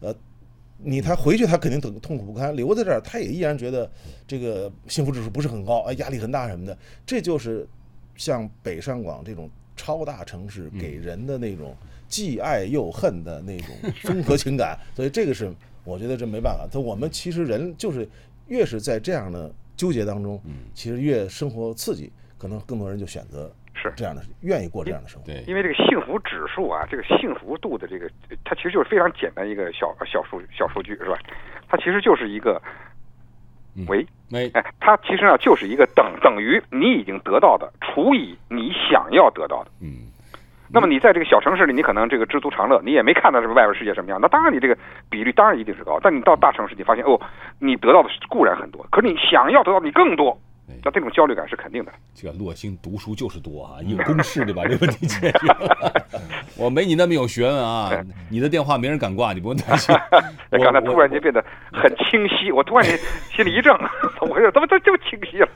[0.00, 0.14] 呃，
[0.76, 3.90] 你他回去他肯定痛痛苦不堪，留在这儿他也依然觉得
[4.26, 6.76] 这个幸福指数不是很高，啊，压力很大什么的。
[7.06, 7.66] 这就是
[8.16, 11.74] 像北上广这种超大城市给人的那种
[12.06, 13.68] 既爱又恨的那种
[14.02, 15.50] 综合情感， 所以这个是
[15.90, 16.68] 我觉得这没办法。
[16.72, 18.08] 他我们其实人就是
[18.46, 20.40] 越是在这样的纠结当中，
[20.72, 25.26] 其实越生活刺激，可能更多人就选择是这样的，愿意过这样的生活。
[25.26, 28.08] 对，因为这个幸福指数啊，这个幸福度的这个，
[28.44, 31.18] 它其实就是非常简单一个小小数小数据，是吧？
[31.68, 32.60] 它其实就是一个，
[33.88, 39.70] 喂，没哎，它其实呢就是一个等等于你已经得到的除以你想要得到的。
[39.80, 40.09] 嗯，
[40.72, 44.76] 那么你在这个小城市里，你可能这个知足常乐，你也没看到这个外边世界什么样，那当然你这个
[45.08, 45.98] 比率当然一定是高。
[46.00, 47.20] 但你到大城市，你发现哦，
[47.58, 51.90] 你得到的固然很多，可是你想要得到的你更多对，那这种焦虑感是肯定的。
[52.14, 56.06] 这个洛星读书就是多啊，一个公式对吧这个问题解决了。
[56.56, 57.90] 我没你那么有学问啊，
[58.28, 59.92] 你的电话没人敢挂，你不用担心。
[60.52, 62.96] 我刚才突然间变得很清晰，我突然间
[63.34, 63.76] 心里一怔，
[64.20, 64.52] 怎么回事？
[64.52, 65.48] 怎么这就清晰了？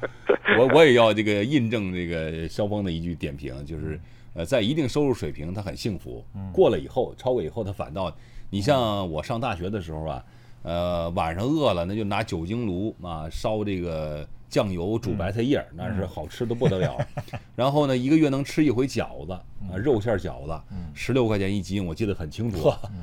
[0.59, 3.99] 我我也要这个印证这个肖峰的一句点评，就是
[4.35, 8.15] 呃，在一定收入水平，他很幸福，过了以后，超过以后，他反倒，
[8.51, 10.25] 你像我上大学的时候啊，
[10.63, 16.97] 呃，晚上饿了，那就拿酒精炉啊烧这个酱油煮白菜叶儿，那是好吃的不得了。
[17.55, 20.61] 然后呢，一个月能吃一回饺子啊，肉馅饺子，
[20.95, 22.59] 十六块钱一斤，我记得很清楚，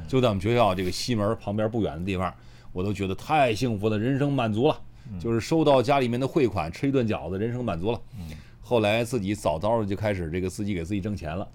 [0.08, 2.34] 就在我们学校这个西门旁边不远的地方，
[2.74, 4.78] 我都觉得太幸福了，人生满足了。
[5.20, 8.00] 就是收到家里面的汇款，吃一顿饺子，人生满足了。
[8.72, 11.46] 后来自己早早的就开始这个自己给自己挣钱了，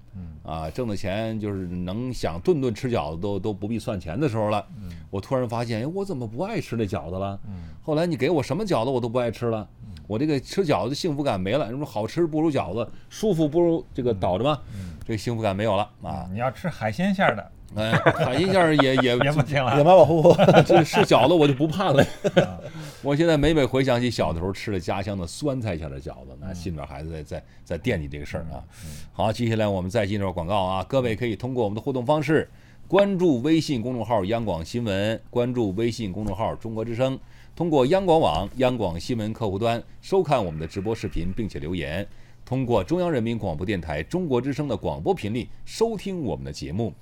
[0.42, 4.62] 啊，挣的钱就是能想顿顿吃饺子都都不必算钱的时候了。
[5.08, 7.40] 我突然发现，哎，我怎么不爱吃那饺子了？
[7.80, 9.66] 后来你给我什么饺子我都不爱吃了，
[10.06, 11.66] 我这个吃饺子的幸福感没了。
[11.70, 14.60] 什么好吃不如饺子，舒服不如这个倒着嘛，
[15.06, 16.28] 这个幸福感没有了啊。
[16.30, 19.62] 你要吃海鲜馅儿的哎，海鲜馅儿也也 也不行也。
[19.62, 20.34] 马马虎虎。
[20.64, 22.06] 这是饺子我就不怕了。
[23.02, 28.64] 我现在每每回想起小的时候吃的家乡的酸菜馅的饺子，那心里边还是在在在惦记这个事儿啊。
[29.12, 32.48] 好，接下来我们再进入广告啊，各位可以通过我们的互动方式，
[32.88, 37.18] 关注微信公众号央广新闻，关注微信公众号中国之声，
[37.54, 42.06] 通过央广网、央广新闻客户端收看我们的直播视频，并且留言。
[42.44, 46.92] 通过中央人民广播电台中国之声的广播频率收听我们的节目。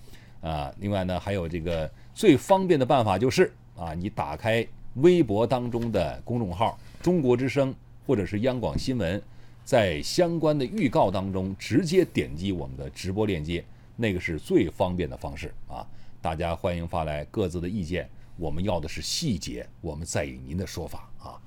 [0.44, 4.64] 啊，另外呢，还有这个最方便的办法就是啊，你打开
[4.96, 7.74] 微博当中的公众号“中国之声”
[8.06, 9.20] 或者是央广新闻，
[9.64, 13.64] 在相关的预告当中直接点击我们的直播链接，
[13.96, 15.86] 那个是最方便的方式啊！
[16.20, 21.40] 大家欢迎发来各自的意见，我们要的是细节，我们在意您的说法啊。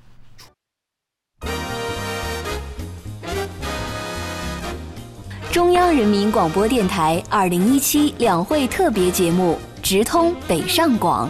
[5.57, 11.27] 中央人民广播电台二零一七两会特别节目直通北上广。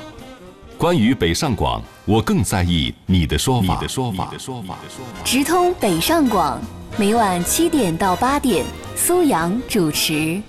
[0.78, 3.75] 关于北上广，我更在意你的说法。
[3.75, 4.28] 你的说法。
[4.30, 4.78] 你的说法。
[5.23, 6.61] 直通北上广，
[6.97, 8.65] 每晚七点到八点，
[8.97, 10.41] 苏阳主持。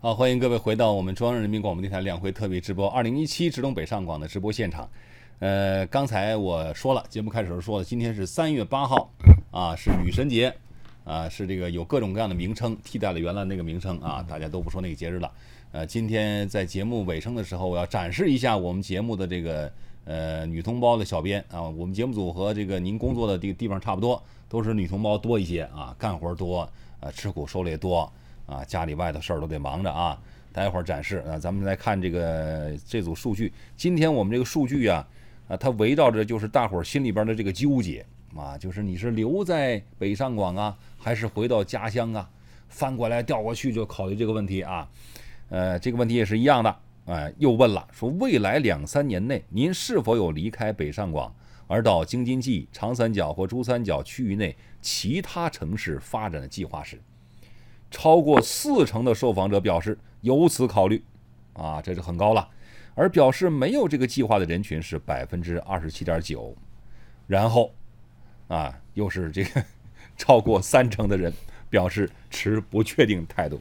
[0.00, 4.90] 好，欢迎各位回到我们中央人民广播电台两会特别直播二零一七直通北上广的直播现场。
[5.38, 9.08] 呃，刚才我说了，节目开始时候说了，今天是三月八号，
[9.52, 10.52] 啊，是女神节。
[11.04, 15.30] 啊，是这个有各种各样的名称替代了原来那个名称啊，大家都不说那个节日了。
[15.72, 19.72] 呃，今天在节目尾声的时候，我要展示一下我们节目的这个
[20.04, 26.68] 呃女同胞的小编啊，我们节目组和这个您工作的地地方差不多，都是女同胞多一些啊，干活多，
[27.00, 28.12] 呃，吃苦受累多
[28.46, 30.20] 啊，家里外头事儿都得忙着啊。
[30.52, 33.52] 待会儿展示啊，咱们来看这个这组数据。
[33.76, 35.06] 今天我们这个数据啊，
[35.46, 38.04] 啊，它围绕着就是大伙儿心里边的这个纠结。
[38.36, 42.30] 啊，就是你是留在北上广啊，还是回到家乡啊？
[42.68, 44.88] 翻过来调过去就考虑这个问题啊。
[45.48, 46.76] 呃，这个问题也是一样的，
[47.06, 51.34] 哎，又问了，说未来两三年内您是否有离开北上广
[51.66, 57.00] 而到京津冀、长三角或珠三角区域内其他城市发展的计划时，
[57.90, 61.02] 超过四成的受访者表示有此考虑，
[61.54, 62.48] 啊，这是很高了。
[62.94, 66.54] 而表示没有这个计划的人群是百分之二十七点九，
[67.26, 67.72] 然后。
[68.48, 69.64] 啊，又是这个
[70.20, 71.32] 超过三成的人
[71.70, 73.58] 表示持不确定态度。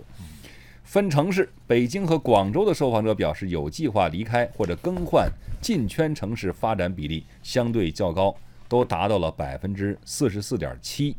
[0.84, 5.32] 分城市，北京和广州的受访者表示有计划离开或者更换
[5.62, 8.36] 进圈城市发展比例相对较高，
[8.68, 11.16] 都达到了百分之四十四点七。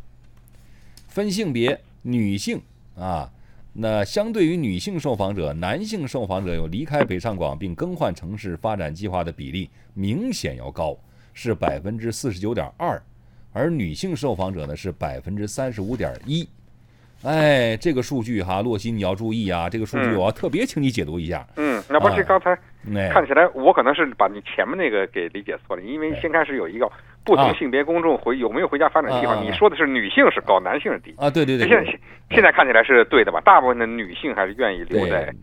[1.09, 2.61] 分性别，女性
[2.97, 3.33] 啊，
[3.73, 10.99] 那相对于女性受访者，男性受访者有离开北上广并更换城市发展计划的比例明显要高，
[11.33, 13.01] 是百分之四十九点二。
[13.53, 16.49] 而女性受访者呢是百分之三十五点一，
[17.23, 21.47] 哎，这个数据哈，洛西你要注意啊，这个数据我要特别请你解读一下。
[21.57, 22.57] 嗯，那不是刚才
[23.13, 26.91] 看起来我可能是把你前面那个给理解错了，因为先开始有一个
[27.25, 31.29] 不同性别公众回有没有回家发展计划，你说的是女性是高，男性是低啊？
[31.29, 31.69] 对对对。
[31.69, 31.99] 现在
[32.31, 33.41] 现在看起来是对的吧？
[33.41, 35.35] 大部分的女性还是愿意留在。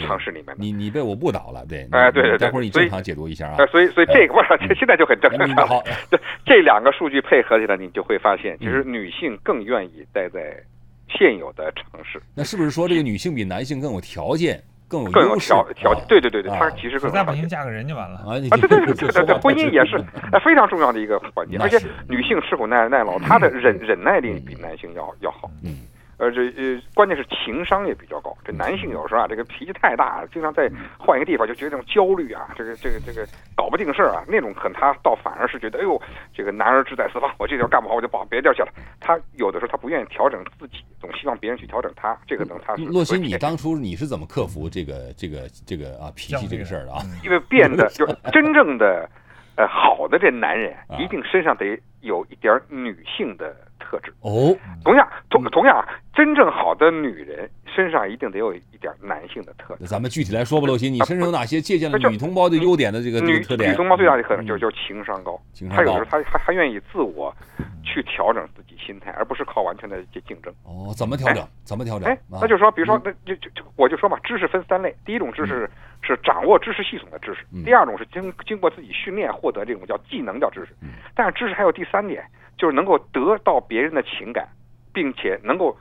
[0.00, 3.56] 城市里面，你你被我误导了，对，哎，对对对，待会儿你正常解读一下啊。
[3.66, 5.66] 所以所以这个不是，现在就很正常。
[5.66, 10.40] 好， 对，这两个数据配合起来，你就会发现，其实女性更愿意待在
[11.08, 12.20] 现有的城市。
[12.34, 16.04] 那是不是说这个女性比男性更有条件，更有更有条条件？
[16.08, 18.38] 对对对对，她其实更在不行嫁个人就完了啊！
[18.38, 19.98] 对对对对对，婚姻也是
[20.44, 21.78] 非常重要的一个环节，而且
[22.08, 25.50] 女性吃苦耐耐劳，她的忍忍耐力比男性要要好。
[25.64, 25.78] 嗯。
[26.18, 28.34] 呃，这呃，关键是情商也比较高。
[28.42, 36.00] 这男性有时候啊，这个脾气太大，经常在换一个地方就觉得这种焦虑啊，这个这个这个搞不定事儿啊，那种可能他倒反而是觉得，哎呦，
[36.32, 38.68] 这个男儿志在四方，我这条干不好我就跑别地儿去了。
[38.98, 42.16] 他有的时候他不愿意调整自己，总希望别人去调整他。
[42.26, 47.02] 这个能他洛西，你当初你是怎么克服这个这个这个啊脾气这个事儿的啊？
[47.22, 49.06] 因为变得就 真正的
[49.56, 53.54] 呃好的这男人，一定身上得有一点女性的。
[53.86, 59.84] 特质哦，同样同同样，真正好的女人身上一定得有一点男性的特质。
[59.84, 63.70] 咱们具体来说吧，刘鑫，你身上有哪些借鉴了女同胞的优点的这个特点？
[63.70, 67.32] 女同胞最大的可能就是就是情商高，她有时候她她她愿意自我
[67.84, 70.52] 去调整自己心态，而不是靠完全的竞竞争。
[70.64, 71.46] 哦，怎么调整？
[71.62, 72.08] 怎么调整？
[72.08, 75.70] 哎，那就说，比如说，那就就就我就说嘛，知识分三类，第一种知识
[76.02, 80.74] 是掌握知识系统的知识，第二种是经经过自己训练获得这种叫技能叫知识，
[81.14, 82.24] 但是知识还有第三点。
[82.56, 84.48] 就是能够得到别人的情感，
[84.92, 85.76] 并且能够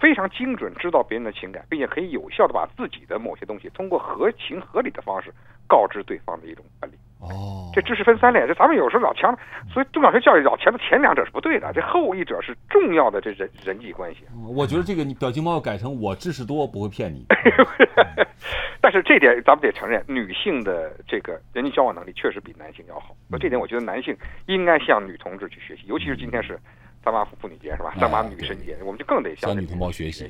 [0.00, 5.32] 非常精准知道别人的情感，并且可以有效的把自己的某些东西通过合情合理的方式
[5.66, 6.98] 告知对方的一种本领。
[7.20, 9.36] 哦，这知识分三类，这咱们有时候老强，
[9.72, 14.20] 所以中小学教育老强的前两者是不对的，这后一者是重要的这人人际关系。
[14.48, 17.26] 我觉得这个你表情包要改成我知识多，不会骗你。
[18.80, 23.14] 但是这点咱们得承认，女性的这个人际交往能力确实比男性要好。
[23.28, 24.16] 那这点我觉得男性
[24.46, 26.58] 应该向女同志去学习，尤其是今天是
[27.04, 27.92] 三八妇女节是吧？
[27.98, 30.26] 三八女神节，我们就更得向女同胞学习。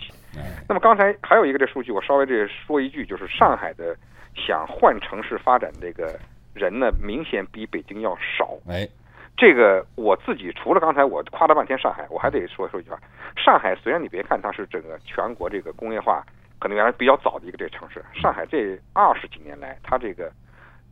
[0.69, 3.97] 那么刚才还有一个这数据，我稍微这说一句，就是上海的
[4.35, 6.19] 想换城市发展这个。
[6.55, 8.59] 人呢，明显比北京要少。
[8.69, 8.89] 哎，
[9.37, 12.99] 这个我自己除了刚才我夸了半天上海，我还得说说一句话：
[13.37, 16.25] 上海虽然你别看它是整个全国这个工业化
[16.59, 20.31] 可能原来比较早的一个这个城市，上海这二十几年来，它这个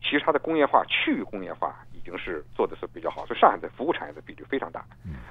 [0.00, 4.82] 其实它的工业化区域工业化已经经是做的是比较好，所以上海的服务产业的比例非常大。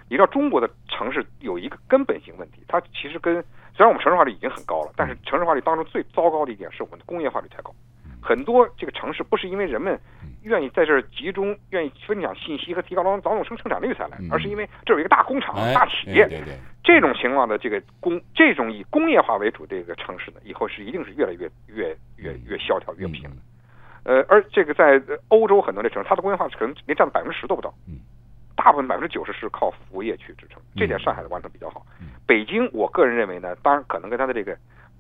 [0.07, 3.33] 你知道中国的城市有一个根本性问题，它其实跟
[3.73, 7.73] 虽然我们城市化率已经很高了，但是城市化率当中最糟糕的一点是我们的工业化率太高。
[8.21, 9.99] 很多这个城市不是因为人们
[10.43, 16.27] 愿意在这儿集中、愿意分享信息和提高劳动劳动生生产率才来，而是因为这有一个大工厂、哎大企业。
[16.27, 23.35] 对对，这种情况的这个工，这种以工业化为主这个城市呢，以后是一定是越来越越越越萧条、越不行的。
[24.03, 27.99] 呃，而这个在呃欧洲很多的城市，它的工业化可能连占百分之十都不到，嗯，
[28.55, 31.85] 大部分百分之九十是靠服务业去支撑，这点上海的完成比较好。
[32.25, 34.57] 北京，我个人认为呢，当然可能跟它的这个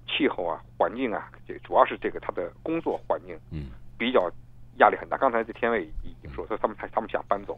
[0.07, 4.31] 气候啊、环境啊，这主要是这个他的工作环境，嗯，比较
[4.79, 5.17] 压力很大。
[5.17, 7.57] 刚才这天卫已经说，所以他们才他们想搬走。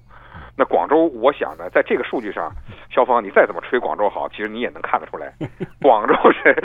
[0.57, 2.51] 那广州，我想呢，在这个数据上，
[2.89, 5.33] 肖芳，你再怎么吹广州好，其实你也能看得出来，
[5.81, 6.55] 广州是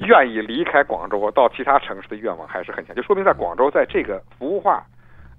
[0.00, 4.84] 愿意离开广州到其他城市的愿望还是很强，就说明在广州，在这个服务化，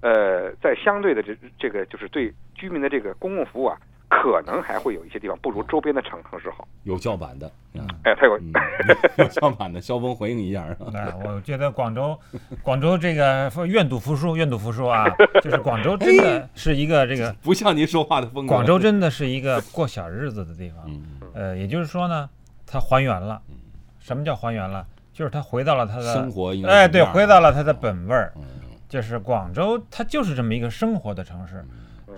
[0.02, 3.78] 呃，在相对的这这个就是对居民的这个公共服务啊，
[4.10, 6.66] 可能还会有一些地方不如周边的城城市好。
[6.82, 8.52] 有叫板的，嗯哎，它有，嗯
[9.16, 10.66] 有叫板的，肖峰回应一下。
[10.92, 12.18] 哎，我觉得广州，
[12.62, 15.06] 广州这个愿赌服输，愿赌服输啊，
[15.40, 18.52] 就是广州真的是一个这个，不像您说话的风格。
[18.52, 20.84] 广州真的是一个过小日子的地方。
[20.88, 21.02] 嗯，
[21.32, 22.28] 呃，也就是说呢，
[22.66, 23.40] 它还原了。
[24.00, 24.84] 什么叫还原了？
[25.12, 28.32] 就是它回到了它的生活应该哎，对，回到了它的本味儿。
[28.36, 28.42] 嗯
[28.88, 31.64] 就是广州，它就是这么一个生活的城市，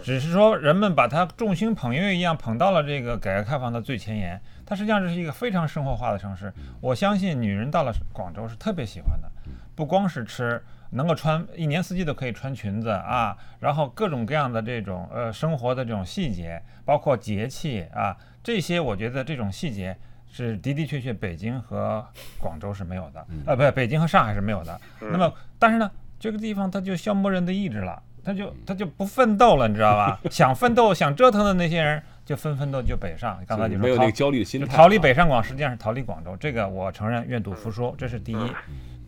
[0.03, 4.41] 只是说人们把它众星捧月一样捧到了这个改革开放的最前沿。
[4.67, 6.53] 它实际上这是一个非常生活化的城市。
[6.81, 9.31] 我相信女人到了广州是特别喜欢的，
[9.75, 19.97] 不光是吃，能够穿一年四季都可以穿裙子啊，然后各种各样的这种呃生活的这种细节，包括节气啊，这些我觉得这种细节。
[20.35, 22.03] 是的的确确，北京和
[22.41, 24.81] 广州是没有的，呃，不，北京和上海是没有的。
[24.99, 30.21] 那么，但是呢，这个地方它就消磨人的意志了，他就他就不奋斗了，你知道吧？
[30.31, 33.39] 想奋斗、想折腾的那些人，就纷纷都就北上。
[33.47, 36.37] 刚才你说逃没有那个焦虑的心态逃离北上广，实际上是逃离广州。
[36.37, 38.53] 这个我承认愿赌服输，这是第一。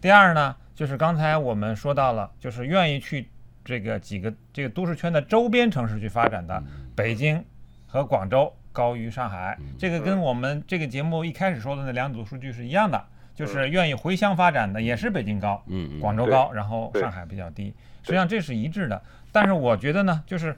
[0.00, 3.28] 第二呢，就是刚才我们说到了，就是愿意去
[3.64, 6.62] 这个几个这个都市圈的周边城市去发展的，
[6.94, 7.42] 北京
[7.86, 9.56] 和广州高于上海。
[9.78, 13.02] 这个跟我们这个节目一开始说的那两组数据是一样的，
[13.34, 15.62] 就是愿意回乡发展的也是北京高，
[16.00, 17.74] 广州高，然后上海比较低。
[18.02, 19.02] 实际上这是一致的。
[19.32, 20.56] 但是我觉得呢，就是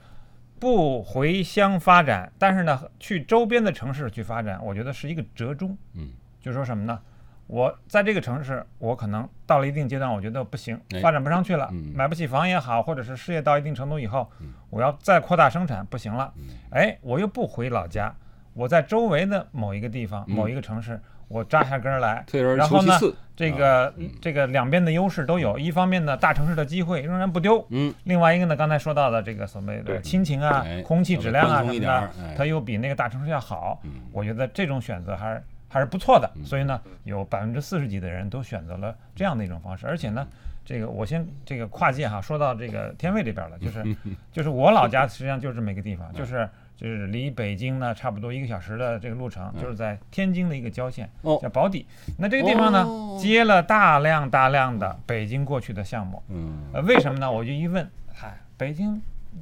[0.59, 5.77] 不回乡发展，但是呢，去周边的城市去发展，我觉得是一个折中。
[5.95, 6.11] 嗯，
[6.41, 7.01] 就说什么呢？
[7.47, 11.93] 我在这个城市，我可能到了一定阶段，我觉得不行哎，发展不上去了，嗯。
[11.95, 14.29] 买不起房也好，或者是事业到一定程度以后，
[14.69, 16.35] 我要再扩大生产，不行了，
[16.71, 18.13] 哎，我又不回老家，
[18.53, 20.35] 我在周围的某一个地方、嗯。
[20.35, 33.93] 某一个城市，我扎下根儿来，退而然后呢求其次，这个这个两边的优势都有，一方面呢，大城市的机会仍然不丢，嗯，另外一个呢，刚才说到的这个所谓的亲情啊哎、空气质量啊什么的哎，它又比那个大城市要好嗯。
[34.13, 36.31] 我觉得这种选择还是还是不错的。
[36.45, 40.27] 所以呢，有百分之四十几的人都选择了这样的一种方式，而且呢。
[40.69, 43.85] 这个我先这个跨界哈，说到这个天卫这边了，就是
[44.33, 51.39] 就是我老家实际上就是这么一个地方，就是就是离北京呢差不多一个小时的这个路程，就是在天津的一个郊县哦。
[51.43, 51.85] 叫宝坻。
[52.19, 53.19] 那这个地方呢哦。
[53.21, 56.69] 接了大量大量的北京过去的项目，嗯。
[56.75, 57.33] 呃，为什么呢？
[57.33, 59.01] 我就一问，嗨，北京，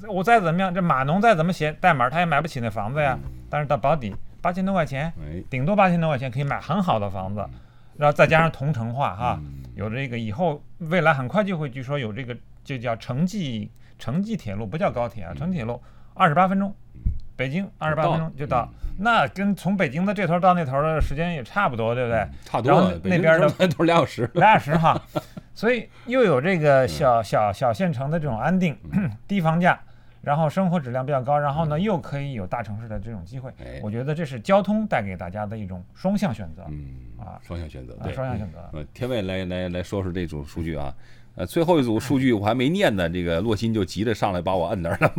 [0.09, 3.19] 我再怎么样，这码农再怎么写代码，他也买不起那房子呀。
[3.51, 5.43] 但是到保底八千多块钱，哎。
[5.51, 7.45] 顶多八千多块钱可以买很好的房子，
[7.97, 9.65] 然后再加上同城化哈，嗯。
[9.75, 13.69] 有这个以后未来很快就会据说有这个就叫城际
[13.99, 15.83] 城际铁路，不叫高铁啊，城际铁路
[16.15, 16.73] 二十八分钟，
[17.37, 18.69] 北京二十八分钟就到，
[18.99, 22.27] 那跟从北京的这头到那头的时间也差不多，对不对？
[22.45, 24.31] 差不多了，然后那边的都是俩小时。
[24.35, 25.01] 俩小时哈，
[25.55, 28.77] 所以又有这个小小小县城的这种安定、
[29.27, 29.79] 低房价，
[30.23, 36.87] 然后生活质量比较高，然后呢又可以有大城市的这种机会哎，我觉得这是交通带给大家的一种双向选择嗯
[37.19, 38.59] 啊双向选择，双向选择。
[38.73, 40.95] 呃，天卫来来来说说这组数据啊。
[41.37, 45.13] 呃，最后一组数据我还没念呢，这个洛鑫就急着上来把我摁那儿了。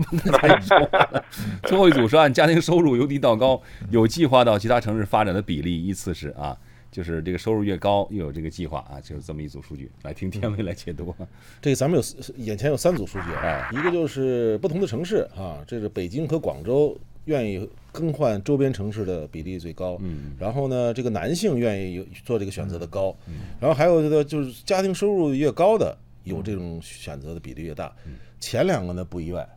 [1.67, 3.61] 最后一组是按家庭收入由低到高，
[3.91, 6.57] 有计划到其他城市发展的比例依次是啊，
[6.89, 9.91] 就是这个收入越高，又有这个计划啊，就是这么一组数据。
[10.03, 11.13] 来听天威来解读。
[11.61, 12.05] 这个咱们有
[12.37, 23.13] 眼前有三组数据哎啊，一个就是不同的城市啊，这是北京和广州愿意更换周边城市的比例最高，嗯，然后呢，这个男性愿意有做这个选择的高，
[23.59, 27.91] 然后还有这个就是家庭收入越高的有这种选择的比例越大，
[28.39, 29.47] 前两个呢不意外。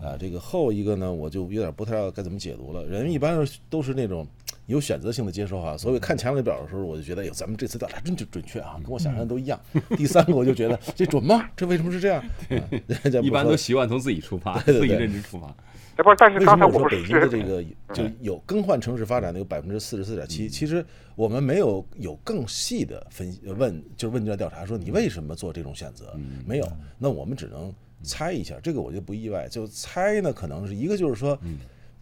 [0.00, 2.86] 啊，这个后一个呢，我就有点不太知道该怎么解读了。
[2.86, 3.36] 人一般
[3.68, 4.26] 都是那种
[4.64, 5.76] 有选择性的接收哈。
[5.76, 9.60] 所以看前两个表的时候，我就觉得，哎呦，咱们这次调查真就准确啊，跟我想象的都一样。
[9.96, 11.50] 第三个我就觉得这准吗？
[11.54, 12.22] 这为什么是这样？
[12.22, 15.54] 啊 一般都 习惯从自己出发，自己认知出发。
[16.00, 20.48] 哎，不是，但是为什刚才么我说北京的这个就有更换城市发展的有百分之四十四点七？
[20.48, 20.84] 其实
[21.14, 26.18] 我们没有有更细的分析问，就是问卷调查说你为什么做这种选择？
[26.46, 26.66] 没有，
[26.98, 27.70] 那我们只能
[28.02, 28.58] 猜一下。
[28.62, 31.38] 这个我就不意外，就猜呢，可能是一个就是说，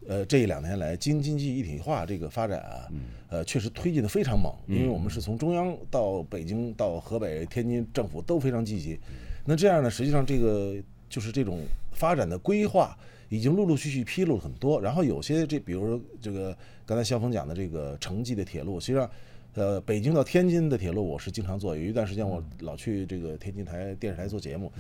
[0.06, 2.86] 呃，这两年来京津冀一体化这个发展啊，
[3.30, 8.96] 呃，确实推进的非常猛，因为我们是从中央到北京到河北、天津政府都非常积极。
[9.44, 10.76] 那这样呢，实际上这个
[11.08, 12.96] 就是这种发展的规划
[13.28, 16.56] 已经陆陆续续披露了很多，然后有些这比如说这个
[16.86, 19.08] 刚才肖峰讲的这个城际的铁路，实际上。
[19.54, 24.70] 呃，北京到天津的铁路我是经常坐，有一段时间我老去这个天津台电视台做节目，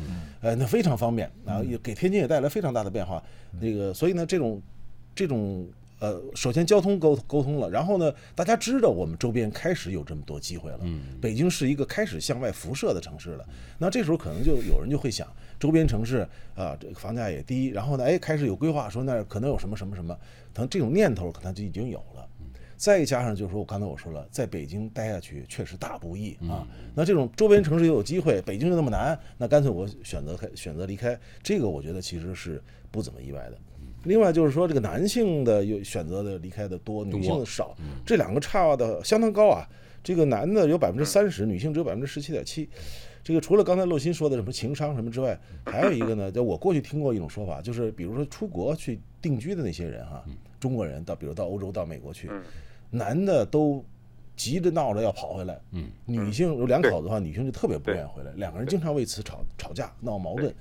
[0.40, 3.20] 呃，那非常方便，然后也给天津也带来非常大的变化。
[3.58, 4.62] 那个，所以呢，这种
[5.16, 5.66] 这种
[6.00, 10.78] 呃，首先交通沟沟通了，然后呢，大家知道我们周边开始有这么多机会了。
[10.82, 13.44] 嗯北京是一个开始向外辐射的城市了。
[13.78, 15.26] 那这时候可能就有人就会想，
[15.58, 20.16] 周边城市啊，这个房价也低，然后呢，哎，开始有规划说那儿可能有什么什么什么，
[20.54, 22.26] 可能这种念头可能就已经有了。
[22.76, 26.64] 再加上就是说我刚才我说了，在北京待下去确实大不易啊。
[26.94, 33.58] 那这种周边城市又有机会，北京又那么难，那干脆我选择开选择离开，这个我觉得其实是不怎么意外的。
[34.04, 37.76] 另外就是说，这个男性的有选择的离开的多，女性的少，
[38.06, 39.68] 这两个差的相当高啊。
[40.02, 42.68] 这个男的有百分之三十，女性只有百分之十七点七。
[43.22, 50.24] 这个除了刚才洛鑫说的什么情商什么之外，还有一个呢，就我过去听过一种说法，就是比如说出国去定居的那些人哈，
[50.58, 52.30] 中国人到比如到欧洲到美国去，
[52.90, 53.84] 男的都
[54.34, 60.54] 急着闹着要跑回来，嗯，女性有两口子的话，女性就特别不愿意回来，两个人经常为此吵吵架闹矛盾。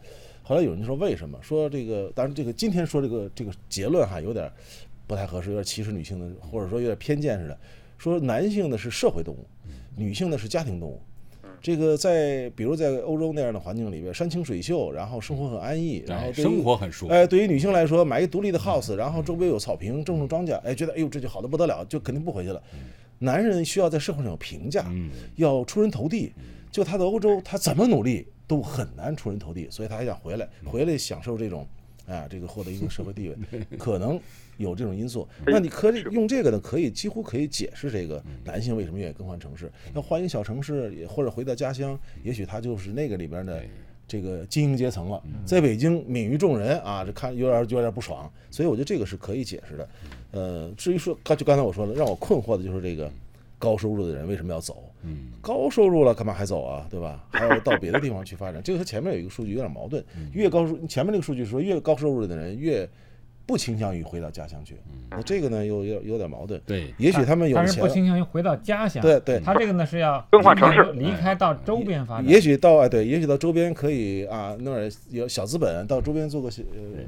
[0.47, 1.37] 后来有人就说为什么？
[1.41, 4.49] 说这个，当然这个今天说这个这个结论哈有点
[5.05, 7.59] 不太合适，有点歧视女性的，或者说有点偏见似的。
[7.97, 9.45] 说男性呢是社会动物，
[9.97, 11.01] 女性呢是家庭动物。
[11.59, 17.11] 这个在比如在欧洲那样的环境里边，山清水秀，然后生活很安逸，然后对生活很舒服。
[17.11, 22.63] 哎，对于女性来说，买一独立的 house，然后周边有草坪，种种庄稼，哎，觉得哎呦这就好的不得了，就肯定不回去了。
[23.19, 24.89] 男人需要在社会上有评价，
[25.35, 26.31] 要出人头地。
[26.71, 31.67] 就他在欧洲，他怎么努力都很难出人头地，所以他还想回来，回来享受这种，
[32.07, 33.35] 啊，这个获得一定社会地位，
[33.77, 34.19] 可能
[34.57, 35.27] 有这种因素。
[35.45, 43.61] 那你可以用这个呢，可以几乎可以解释这个男性为什么愿意更换城市，那换一个小城市，也或者回到家乡，也许他就是那个里边的。
[44.09, 49.89] 这个精英阶层了，在北京泯于众人啊，这看有点有点不爽，所以我觉得这个是可以解释的。
[50.31, 53.11] 呃，至于说刚就刚才我说的，让我困惑的就是这个
[53.59, 54.83] 高收入的人为什么要走？
[55.03, 56.87] 嗯，高收入了干嘛还走啊？
[56.89, 57.25] 对吧？
[57.31, 60.03] 还要到别的地方去发展，这个和前面有一个数据有点矛盾。
[60.33, 62.87] 越高收前面那个数据说越高收入的人越
[63.47, 64.75] 不倾向于回到家乡去，
[65.09, 66.61] 那这个呢又有有点矛盾。
[66.65, 69.01] 对，也许他们有钱但是不，倾向于回到家乡。
[69.01, 72.27] 对对他这个呢是要更换城市离开到周边发展。
[72.27, 76.49] 也许到哎对，也许到周边可以啊，弄点有小资本，到周边做个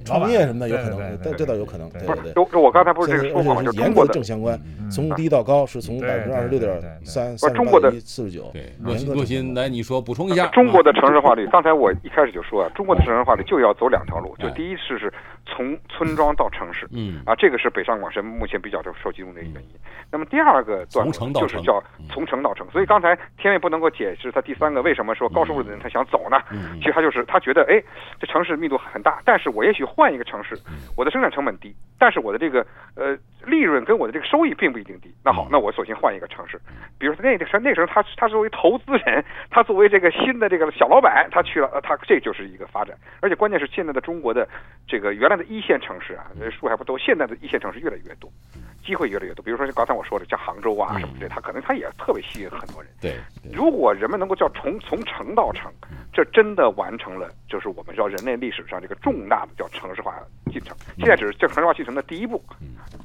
[0.06, 4.60] 创业什么的，有可能，对对对但这倒有可能，对不是对对。，我刚才不是这个说法是严格的就中国的正相关，
[4.90, 8.50] 从低到高是从百分之二十六点三、不三是中国的一、四十九。
[8.54, 10.48] 对，洛洛鑫，来你说补充一下。
[10.48, 15.12] 中国的啊城市化率，刚才我一开始就说啊，中国的城市化率就要走两条路，就哎第一是是
[15.50, 17.22] 从村庄到城市，嗯。
[17.26, 19.70] 啊，这个是北上广深目前比较受集中的原因。
[20.12, 26.38] 那么第二个段落就是叫从城到城，所以刚才天卫不能够解释他第三个为什么说高收入的人他想走呢？
[26.52, 26.78] 嗯。
[26.80, 27.82] 其实他就是他觉得，哎，
[28.20, 30.78] 这城市密度很大，但是我也许换一个城市，嗯。
[30.96, 33.18] 我的生产成本低，但是我的这个呃
[33.50, 35.14] 利润跟我的这个收益并不一定低。
[35.24, 36.60] 那好，嗯那我索性换一个城市，
[36.98, 42.96] 比如说那个时候那时候他他作为投资人，他作为这个新的这个小老板，他去了，呃他这就是一个发展。
[43.22, 44.48] 而且关键是现在的中国的
[44.88, 48.32] 这个原来的一线城市啊，这数还不多，现在的一线城市越来越多，
[48.86, 49.44] 机会越来越多。
[49.44, 52.92] 比如说刚才我说的，像杭州啊什么之类，它可能他也特别吸引很多人。
[53.02, 53.16] 对，
[53.52, 55.72] 如果人们能够叫从从城到城，
[56.14, 60.16] 这真的完成了就是我们知道人类历史上这个重大的叫城市化
[60.52, 60.76] 进程。
[60.98, 62.44] 现在只是这城市化进程的第一步，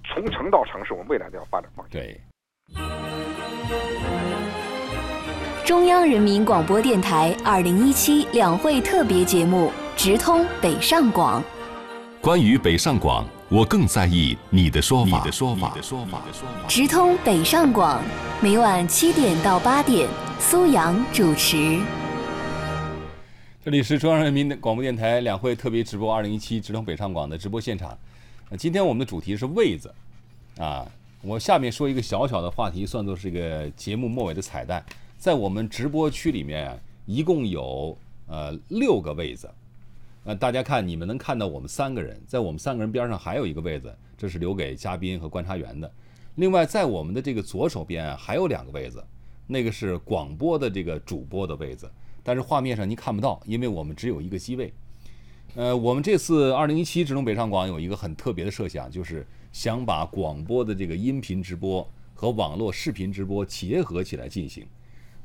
[0.04, 2.00] 从城到城是我们未来的要发展方向。
[2.00, 2.20] 对，
[5.64, 11.40] 中央人民广播电台二零一七两会特别节目《直通北上广》。
[12.20, 15.18] 关于北上广，我更在意你的说法。
[15.18, 15.54] 你的说
[16.06, 16.22] 法。
[16.66, 18.02] 直通北上广，
[18.42, 20.08] 每晚七点到八点，
[20.40, 21.78] 苏阳主持。
[23.64, 27.96] 这里是中央人民广播电台两会特别直播二零一七直通北上广的直播现场。
[28.50, 29.94] 那今天我们的主题是位子，
[30.58, 30.86] 啊，
[31.22, 34.84] 我下面说一个小小的话题，算作是一个节目末尾的彩蛋。
[35.18, 37.96] 在我们直播区里面，一共有
[38.26, 39.50] 呃六个位子。
[40.24, 45.90] 呃，大家看，你们能看到我们三个人，在我们三个人边上还有一个位子，这是留给嘉宾和观察员的。
[46.36, 49.04] 另外，在我们的这个左手边，还有两个位子，
[49.46, 51.90] 那个是广播的这个主播的位子，
[52.22, 54.72] 但是画面上您看不到，因为我们只有一个机位。
[55.56, 64.66] 呃，我们这次二零一七直通北上广有一个很特别的设想，就是想把广播的这个音频直播和网络视频直播结合起来进行。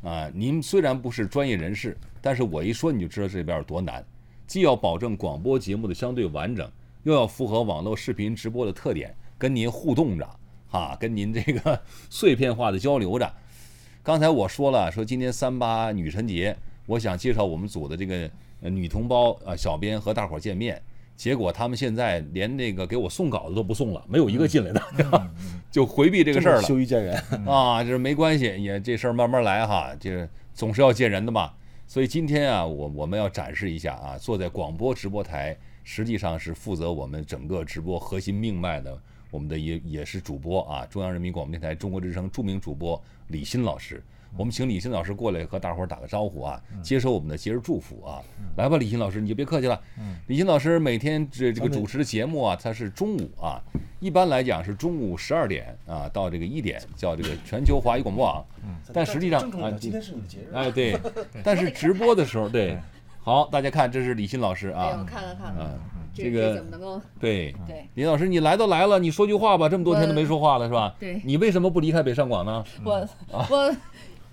[0.04, 4.06] 啊，您虽然不是专业人士，但是我一说你就知道这边有多难，
[4.46, 6.72] 既要保证广播节目的相对完整，
[7.02, 13.34] 又要符合网络视频直播的特点，跟您互动着，哈，跟您这个碎片化的交流着。
[14.04, 16.56] 刚才我说了，说今天三八女神节，
[16.86, 18.30] 我想介绍我们组的这个。
[18.62, 20.82] 女同胞啊，小编和大伙儿见面，
[21.20, 24.82] 结果他们现在连那个给我送稿子都不送了，没有一个进来的，
[25.70, 26.62] 就回避这个事儿了。
[26.62, 27.14] 羞于见人
[27.46, 31.52] 啊，就是没关系，也这事儿慢慢来哈，这总是要见人的嘛。
[31.86, 38.98] 所以今天啊，我我们要展示一下啊，坐在广播直播台，实际上是负责我们整个直播核心命脉的，
[39.32, 44.04] 我们的也也是主播啊，中央人民广播电台中国之声著名主播李欣老师。
[44.38, 48.22] 我们请李欣老师过来和大伙儿打个招呼啊，接受我们的节日祝福啊。
[48.58, 49.82] 来吧，李欣老师，你就别客气了。
[50.28, 53.60] 李欣老师每天这这个主持的节目啊，他是中午啊，
[54.00, 58.46] 一般来讲是中午十二点啊到这个一点，叫这个全球华语广播网。
[58.94, 60.52] 但实际上啊，今天是你的节日。
[60.54, 61.00] 哎，对。
[61.44, 62.78] 但是直播的时候，对。
[63.22, 64.90] 好，大家看，这是李欣老师啊。
[65.00, 65.56] 我看看看。
[65.60, 65.80] 嗯，
[66.14, 67.02] 这个怎么能够？
[67.20, 67.88] 对对。
[67.96, 70.96] 林老师，你来都来了，你说句话吧，这么多天都没说话了，是吧？
[71.00, 71.22] 对。
[71.24, 72.64] 你为什么不离开北上广呢？
[72.84, 73.08] 我
[73.50, 73.76] 我。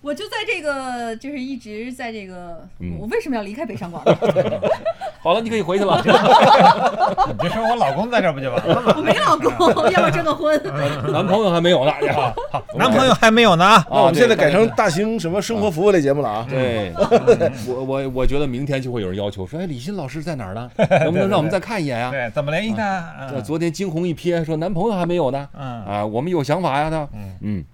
[0.07, 2.65] 我就在这个，就是一直在这个，
[3.01, 4.17] 我为什么要离开北上广呢？
[5.21, 6.01] 好了，你可以回去了。
[7.27, 8.95] 你别说我老公在这不就完了？
[8.97, 9.51] 我没老公，
[9.91, 10.63] 要不要征个婚？
[11.13, 11.93] 男朋友还没有呢。
[12.53, 13.65] 好， 男朋友还没有呢。
[13.65, 16.47] 啊，我们现在改成大型什么生活服务类节目了啊？
[16.49, 16.93] 对，
[17.67, 20.71] 我我我觉得明天就会有人要求说，哎，李欣老师在哪儿呢？
[20.77, 22.13] 能不能让我们再看一眼呀？
[22.13, 23.33] 对，怎么联系他？
[23.45, 25.49] 昨天惊鸿一瞥，说男朋友还没有呢。
[25.59, 27.09] 嗯啊，我们有想法呀，他。
[27.13, 27.65] 嗯嗯。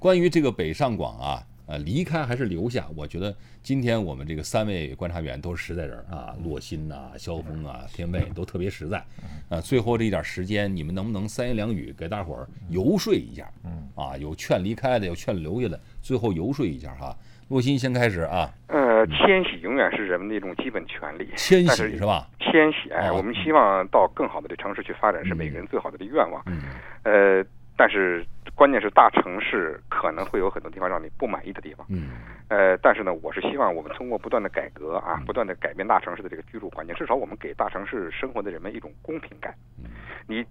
[0.00, 2.86] 关于这个北上广啊，呃，离开还是留下？
[2.96, 9.04] 我觉得今天我们这个三位观察员都是实在人啊，洛鑫呐、肖峰啊、天卫都特别实在。
[9.50, 13.46] 啊，最后这一点时间，你们能不能三言两语给大伙儿游说一下？
[13.64, 17.14] 嗯，啊，有劝离开的，有劝留下的，最后游说一下哈。
[17.48, 18.50] 洛鑫先开始啊。
[18.68, 21.28] 呃，迁徙永远是人们的一种基本权利。
[21.36, 22.26] 迁徙是吧？
[22.40, 26.42] 迁徙，哎，我们希望到更好的这城市去发展，是每个人最好的这愿望。
[26.46, 26.62] 嗯。
[27.02, 27.44] 呃。
[27.78, 28.26] 但是
[28.56, 32.10] 关键是大城市可能会有很多地方让你不满意的地方，嗯，
[32.48, 39.54] 呃，但是呢，我是希望我们通过不断的改革啊，不断的改变大城市的这个居住环境，至少我们给大城市生活的人们一种公平感。
[40.26, 40.44] 你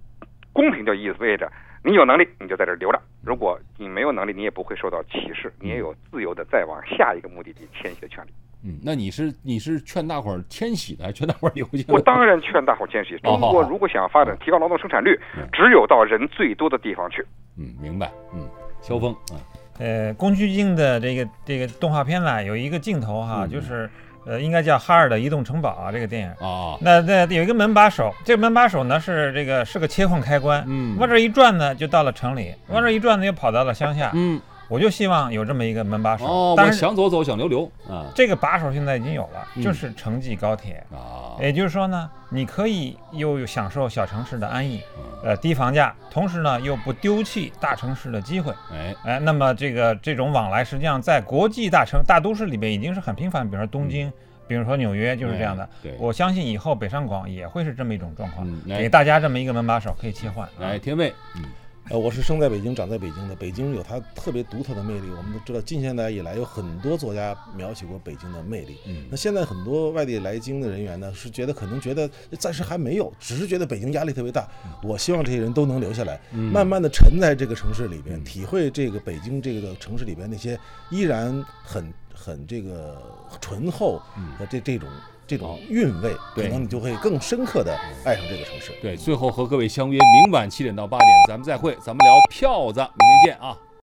[0.54, 1.52] 公平就意味着
[1.84, 8.30] 你有能力你就在这留着，如果你没有能力，你也不会受到歧视，你也有自由的再往下一个目的地迁徙的权利。
[8.64, 11.84] 嗯，那你是你是劝大伙儿迁徙呢，还是劝大伙儿留下？
[11.90, 13.18] 我当然劝大伙儿迁徙。
[13.20, 15.18] 中国如果想要发展、提高劳动生产率，
[15.54, 17.26] 只有到人最多的地方去。
[17.58, 18.12] 嗯，明白。
[18.34, 18.50] 嗯，
[18.82, 19.38] 萧峰啊，
[19.80, 23.88] 呃，宫崎骏的这个这个动画片呢，有一个镜头哈，就是
[24.26, 26.78] 呃，应该叫《哈尔的移动城堡》啊，这个电影啊。
[26.82, 34.42] 那那有一个门把手，这个门把手呢是这个是个切换开关，嗯，往这一转呢就到了城里，往这一转呢又跑到了乡下，嗯。
[34.70, 38.06] 我就希望有这么一个门把手，哦，我想走走，想留留啊。
[38.14, 41.38] 这个把手现在已经有了，就是城际高铁啊。
[41.40, 44.82] 也就是说呢，你可以又享受小城市的安逸，
[45.24, 48.54] 呃，低房价，同时呢又不丢弃大城市的机会。
[48.72, 54.12] 哎哎，那么这个这种往来，实际上在国际大城大都市里边已经是很频繁，比如说东京，
[54.48, 55.70] 比如说纽约，就是这样的。
[55.98, 60.46] 我相信以后北上广也会是这么一种状况，给大家这么一个门把手可以切换。
[60.60, 61.44] 来，天卫，嗯。
[61.90, 63.36] 呃，我是生在北京、长在北京的。
[63.36, 65.10] 北京有它特别独特的魅力。
[65.16, 68.78] 我们都知道，近现代以来有很多作家描写过北京的魅力。
[68.86, 74.46] 嗯，那现在很多外地来京的人员呢，是觉得可能觉得暂时还没有，只是觉得北京压力特别大。
[74.84, 80.60] 我希望这些人都能留下来，慢慢的沉在这个城市里边，体会这个北京这个城市里边那些
[80.90, 83.02] 依然很很这个
[83.40, 84.02] 醇厚
[84.38, 84.90] 的这这种。
[85.28, 88.72] 这种韵味，可能你就会更深刻的爱上这个城市。
[88.82, 93.58] 对，最后和各位相约明晚七点到八点，咱们再会，咱们聊票子，明天见啊。